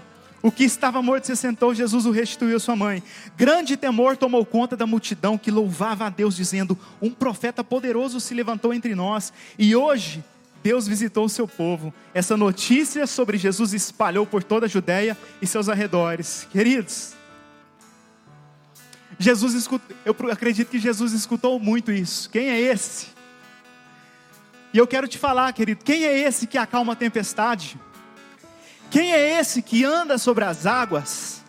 O 0.42 0.50
que 0.50 0.64
estava 0.64 1.00
morto 1.00 1.26
se 1.26 1.36
sentou, 1.36 1.72
Jesus 1.72 2.04
o 2.04 2.10
restituiu 2.10 2.56
à 2.56 2.60
sua 2.60 2.74
mãe. 2.74 3.00
Grande 3.36 3.76
temor 3.76 4.16
tomou 4.16 4.44
conta 4.44 4.76
da 4.76 4.86
multidão 4.86 5.38
que 5.38 5.52
louvava 5.52 6.06
a 6.06 6.08
Deus, 6.08 6.34
dizendo: 6.34 6.76
Um 7.00 7.10
profeta 7.10 7.62
poderoso 7.62 8.18
se 8.18 8.34
levantou 8.34 8.74
entre 8.74 8.94
nós, 8.94 9.32
e 9.56 9.76
hoje 9.76 10.24
Deus 10.62 10.88
visitou 10.88 11.26
o 11.26 11.28
seu 11.28 11.46
povo. 11.46 11.94
Essa 12.12 12.36
notícia 12.36 13.06
sobre 13.06 13.38
Jesus 13.38 13.72
espalhou 13.72 14.26
por 14.26 14.42
toda 14.42 14.66
a 14.66 14.68
Judéia 14.68 15.16
e 15.40 15.46
seus 15.46 15.68
arredores. 15.68 16.48
Queridos, 16.50 17.12
Jesus 19.16 19.54
escutou, 19.54 19.96
eu 20.04 20.16
acredito 20.32 20.70
que 20.70 20.78
Jesus 20.78 21.12
escutou 21.12 21.60
muito 21.60 21.92
isso. 21.92 22.28
Quem 22.30 22.48
é 22.48 22.60
esse? 22.60 23.08
E 24.74 24.78
eu 24.78 24.86
quero 24.88 25.06
te 25.06 25.18
falar, 25.18 25.52
querido, 25.52 25.84
quem 25.84 26.04
é 26.04 26.18
esse 26.18 26.46
que 26.48 26.58
acalma 26.58 26.94
a 26.94 26.96
tempestade? 26.96 27.78
Quem 28.92 29.10
é 29.10 29.40
esse 29.40 29.62
que 29.62 29.86
anda 29.86 30.18
sobre 30.18 30.44
as 30.44 30.66
águas? 30.66 31.42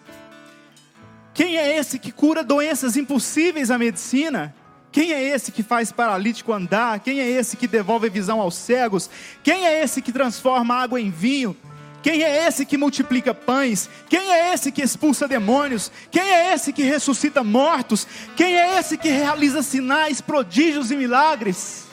Quem 1.33 1.57
é 1.57 1.77
esse 1.77 1.99
que 1.99 2.09
cura 2.09 2.41
doenças 2.41 2.95
impossíveis 2.95 3.69
à 3.69 3.77
medicina? 3.77 4.55
Quem 4.93 5.11
é 5.11 5.21
esse 5.21 5.51
que 5.51 5.61
faz 5.61 5.91
paralítico 5.91 6.53
andar? 6.53 7.01
Quem 7.01 7.19
é 7.19 7.29
esse 7.29 7.57
que 7.57 7.67
devolve 7.67 8.09
visão 8.09 8.39
aos 8.39 8.55
cegos? 8.55 9.09
Quem 9.43 9.65
é 9.65 9.83
esse 9.83 10.01
que 10.01 10.13
transforma 10.13 10.73
água 10.73 11.01
em 11.01 11.11
vinho? 11.11 11.53
Quem 12.01 12.23
é 12.23 12.47
esse 12.47 12.65
que 12.65 12.77
multiplica 12.77 13.33
pães? 13.33 13.89
Quem 14.07 14.31
é 14.31 14.53
esse 14.53 14.71
que 14.71 14.81
expulsa 14.81 15.27
demônios? 15.27 15.91
Quem 16.09 16.23
é 16.23 16.53
esse 16.53 16.71
que 16.71 16.83
ressuscita 16.83 17.43
mortos? 17.43 18.07
Quem 18.37 18.55
é 18.55 18.79
esse 18.79 18.97
que 18.97 19.09
realiza 19.09 19.61
sinais, 19.61 20.21
prodígios 20.21 20.91
e 20.91 20.95
milagres? 20.95 21.87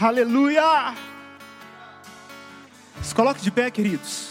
Aleluia! 0.00 1.11
Se 3.02 3.14
coloque 3.14 3.42
de 3.42 3.50
pé, 3.50 3.70
queridos. 3.70 4.30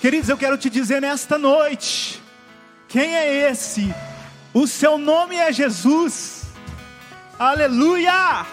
Queridos, 0.00 0.28
eu 0.28 0.36
quero 0.36 0.56
te 0.56 0.70
dizer 0.70 1.00
nesta 1.00 1.36
noite: 1.36 2.22
quem 2.88 3.14
é 3.14 3.50
esse? 3.50 3.92
O 4.54 4.66
seu 4.66 4.96
nome 4.96 5.36
é 5.36 5.52
Jesus. 5.52 6.44
Aleluia! 7.38 8.46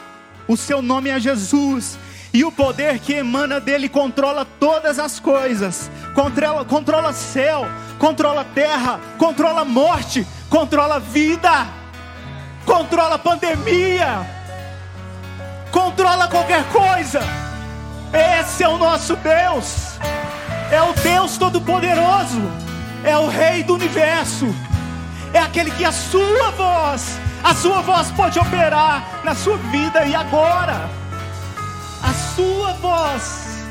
O 0.48 0.58
seu 0.58 0.82
nome 0.82 1.10
é 1.10 1.20
Jesus. 1.20 1.98
E 2.34 2.44
o 2.44 2.52
poder 2.52 3.00
que 3.00 3.14
emana 3.14 3.60
dele 3.60 3.88
controla 3.88 4.46
todas 4.46 4.98
as 4.98 5.20
coisas. 5.20 5.90
Controla, 6.16 6.66
controla 6.66 7.14
céu, 7.14 7.66
controla 8.00 8.44
terra, 8.44 9.00
controla 9.18 9.64
morte, 9.66 10.26
controla 10.50 11.00
vida, 11.00 11.68
controla 12.66 13.20
pandemia, 13.20 14.26
controla 15.72 16.28
qualquer 16.28 16.64
coisa. 16.70 17.49
Esse 18.14 18.64
é 18.64 18.70
o 18.70 18.78
nosso 18.78 19.16
Deus. 19.18 19.98
É 20.72 20.82
o 20.82 20.94
Deus 20.94 21.38
Todo-Poderoso. 21.38 22.42
É 23.04 23.18
o 23.18 23.28
Rei 23.28 23.64
do 23.64 23.76
universo. 23.76 24.54
É 25.34 25.40
aquele 25.40 25.72
que 25.72 25.86
a 25.86 25.92
sua 25.92 26.52
voz, 26.52 27.20
a 27.44 27.54
sua 27.54 27.82
voz 27.82 28.10
pode 28.12 28.40
operar 28.40 29.22
na 29.24 29.36
sua 29.36 29.58
vida 29.58 30.06
e 30.06 30.16
agora. 30.16 30.90
A 32.02 32.14
sua 32.36 32.74
voz 32.74 33.64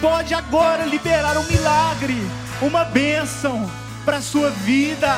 pode 0.00 0.34
agora 0.34 0.84
liberar 0.84 1.36
um 1.36 1.44
milagre, 1.44 2.26
uma 2.62 2.84
bênção 2.84 3.70
para 4.04 4.18
a 4.18 4.22
sua 4.22 4.50
vida. 4.50 5.08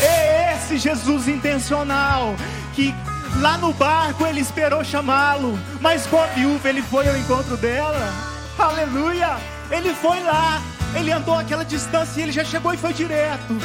É 0.00 0.54
esse 0.54 0.78
Jesus 0.78 1.28
intencional 1.28 2.34
que 2.74 2.94
lá 3.40 3.58
no 3.58 3.72
barco 3.72 4.26
ele 4.26 4.40
esperou 4.40 4.84
chamá-lo, 4.84 5.58
mas 5.80 6.06
com 6.06 6.20
a 6.20 6.26
viúva 6.26 6.68
ele 6.68 6.82
foi 6.82 7.08
ao 7.08 7.16
encontro 7.16 7.56
dela. 7.56 8.12
Aleluia! 8.58 9.36
Ele 9.70 9.92
foi 9.94 10.22
lá, 10.22 10.62
ele 10.94 11.10
andou 11.10 11.34
aquela 11.34 11.64
distância 11.64 12.20
e 12.20 12.22
ele 12.22 12.32
já 12.32 12.44
chegou 12.44 12.72
e 12.72 12.76
foi 12.76 12.92
direto. 12.92 13.56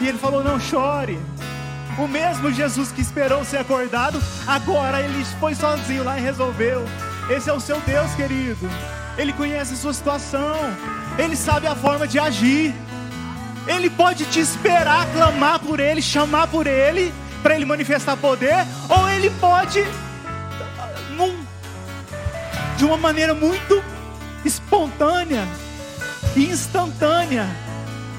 E 0.00 0.08
ele 0.08 0.18
falou: 0.18 0.42
Não 0.42 0.58
chore. 0.58 1.18
O 1.98 2.06
mesmo 2.06 2.52
Jesus 2.52 2.92
que 2.92 3.00
esperou 3.00 3.44
ser 3.44 3.58
acordado, 3.58 4.22
agora 4.46 5.00
ele 5.00 5.24
foi 5.40 5.54
sozinho 5.54 6.04
lá 6.04 6.18
e 6.18 6.22
resolveu. 6.22 6.84
Esse 7.28 7.50
é 7.50 7.52
o 7.52 7.58
seu 7.58 7.80
Deus, 7.80 8.14
querido. 8.14 8.70
Ele 9.18 9.32
conhece 9.32 9.74
a 9.74 9.76
sua 9.76 9.92
situação. 9.92 10.56
Ele 11.18 11.34
sabe 11.34 11.66
a 11.66 11.74
forma 11.74 12.06
de 12.06 12.18
agir. 12.18 12.72
Ele 13.66 13.90
pode 13.90 14.24
te 14.26 14.38
esperar, 14.38 15.06
clamar 15.12 15.58
por 15.58 15.80
Ele, 15.80 16.00
chamar 16.00 16.46
por 16.46 16.66
Ele, 16.66 17.12
para 17.42 17.54
Ele 17.54 17.64
manifestar 17.64 18.16
poder, 18.16 18.66
ou 18.88 19.08
Ele 19.08 19.30
pode, 19.30 19.84
num, 21.16 21.36
de 22.76 22.84
uma 22.84 22.96
maneira 22.96 23.34
muito 23.34 23.82
espontânea 24.44 25.46
e 26.36 26.46
instantânea, 26.46 27.46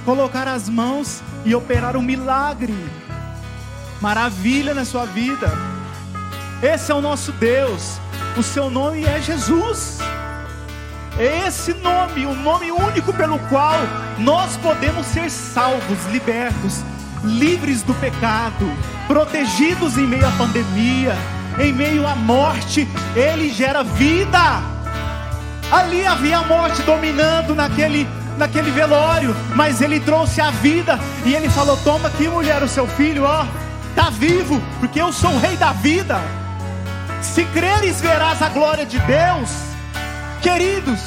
colocar 0.06 0.48
as 0.48 0.68
mãos 0.68 1.22
e 1.46 1.56
operar 1.56 1.96
um 1.96 2.02
milagre, 2.02 2.76
maravilha 4.02 4.74
na 4.74 4.86
sua 4.86 5.06
vida. 5.06 5.52
Esse 6.62 6.92
é 6.92 6.96
o 6.96 7.02
nosso 7.02 7.32
Deus, 7.34 8.00
o 8.38 8.44
seu 8.44 8.70
nome 8.70 9.06
é 9.06 9.22
Jesus. 9.22 10.00
É 11.18 11.48
esse 11.48 11.74
nome, 11.74 12.26
o 12.26 12.34
nome 12.34 12.72
único 12.72 13.14
pelo 13.14 13.38
qual 13.50 13.78
nós 14.18 14.56
podemos 14.58 15.06
ser 15.06 15.30
salvos, 15.30 16.06
libertos, 16.12 16.82
livres 17.24 17.82
do 17.84 17.94
pecado, 17.96 18.72
protegidos 19.08 19.98
em 19.98 20.08
meio 20.08 20.28
à 20.28 20.32
pandemia, 20.32 21.16
em 21.58 21.74
meio 21.74 22.08
à 22.08 22.16
morte. 22.16 22.88
Ele 23.16 23.50
gera 23.50 23.84
vida. 23.84 24.62
Ali 25.72 26.06
havia 26.06 26.40
a 26.40 26.44
morte 26.44 26.82
dominando 26.84 27.54
naquele 27.54 28.08
naquele 28.38 28.72
velório, 28.72 29.36
mas 29.54 29.82
ele 29.82 30.00
trouxe 30.00 30.40
a 30.40 30.50
vida 30.50 30.98
e 31.26 31.36
ele 31.36 31.50
falou: 31.50 31.78
"Toma 31.78 32.08
aqui, 32.08 32.28
mulher, 32.28 32.64
o 32.64 32.70
seu 32.70 32.88
filho, 32.88 33.24
ó, 33.26 33.46
tá 33.94 34.10
vivo, 34.10 34.62
porque 34.80 35.02
eu 35.02 35.12
sou 35.12 35.32
o 35.32 35.40
rei 35.40 35.58
da 35.58 35.74
vida. 35.74 36.20
Se 37.22 37.44
creres, 37.46 38.00
verás 38.00 38.42
a 38.42 38.50
glória 38.50 38.86
de 38.86 38.98
Deus." 39.00 39.50
Queridos, 40.42 41.02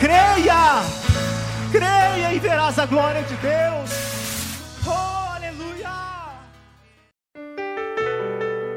creia, 0.00 0.82
creia 1.70 2.34
e 2.34 2.40
verás 2.40 2.76
a 2.76 2.86
glória 2.86 3.22
de 3.22 3.36
Deus. 3.36 4.13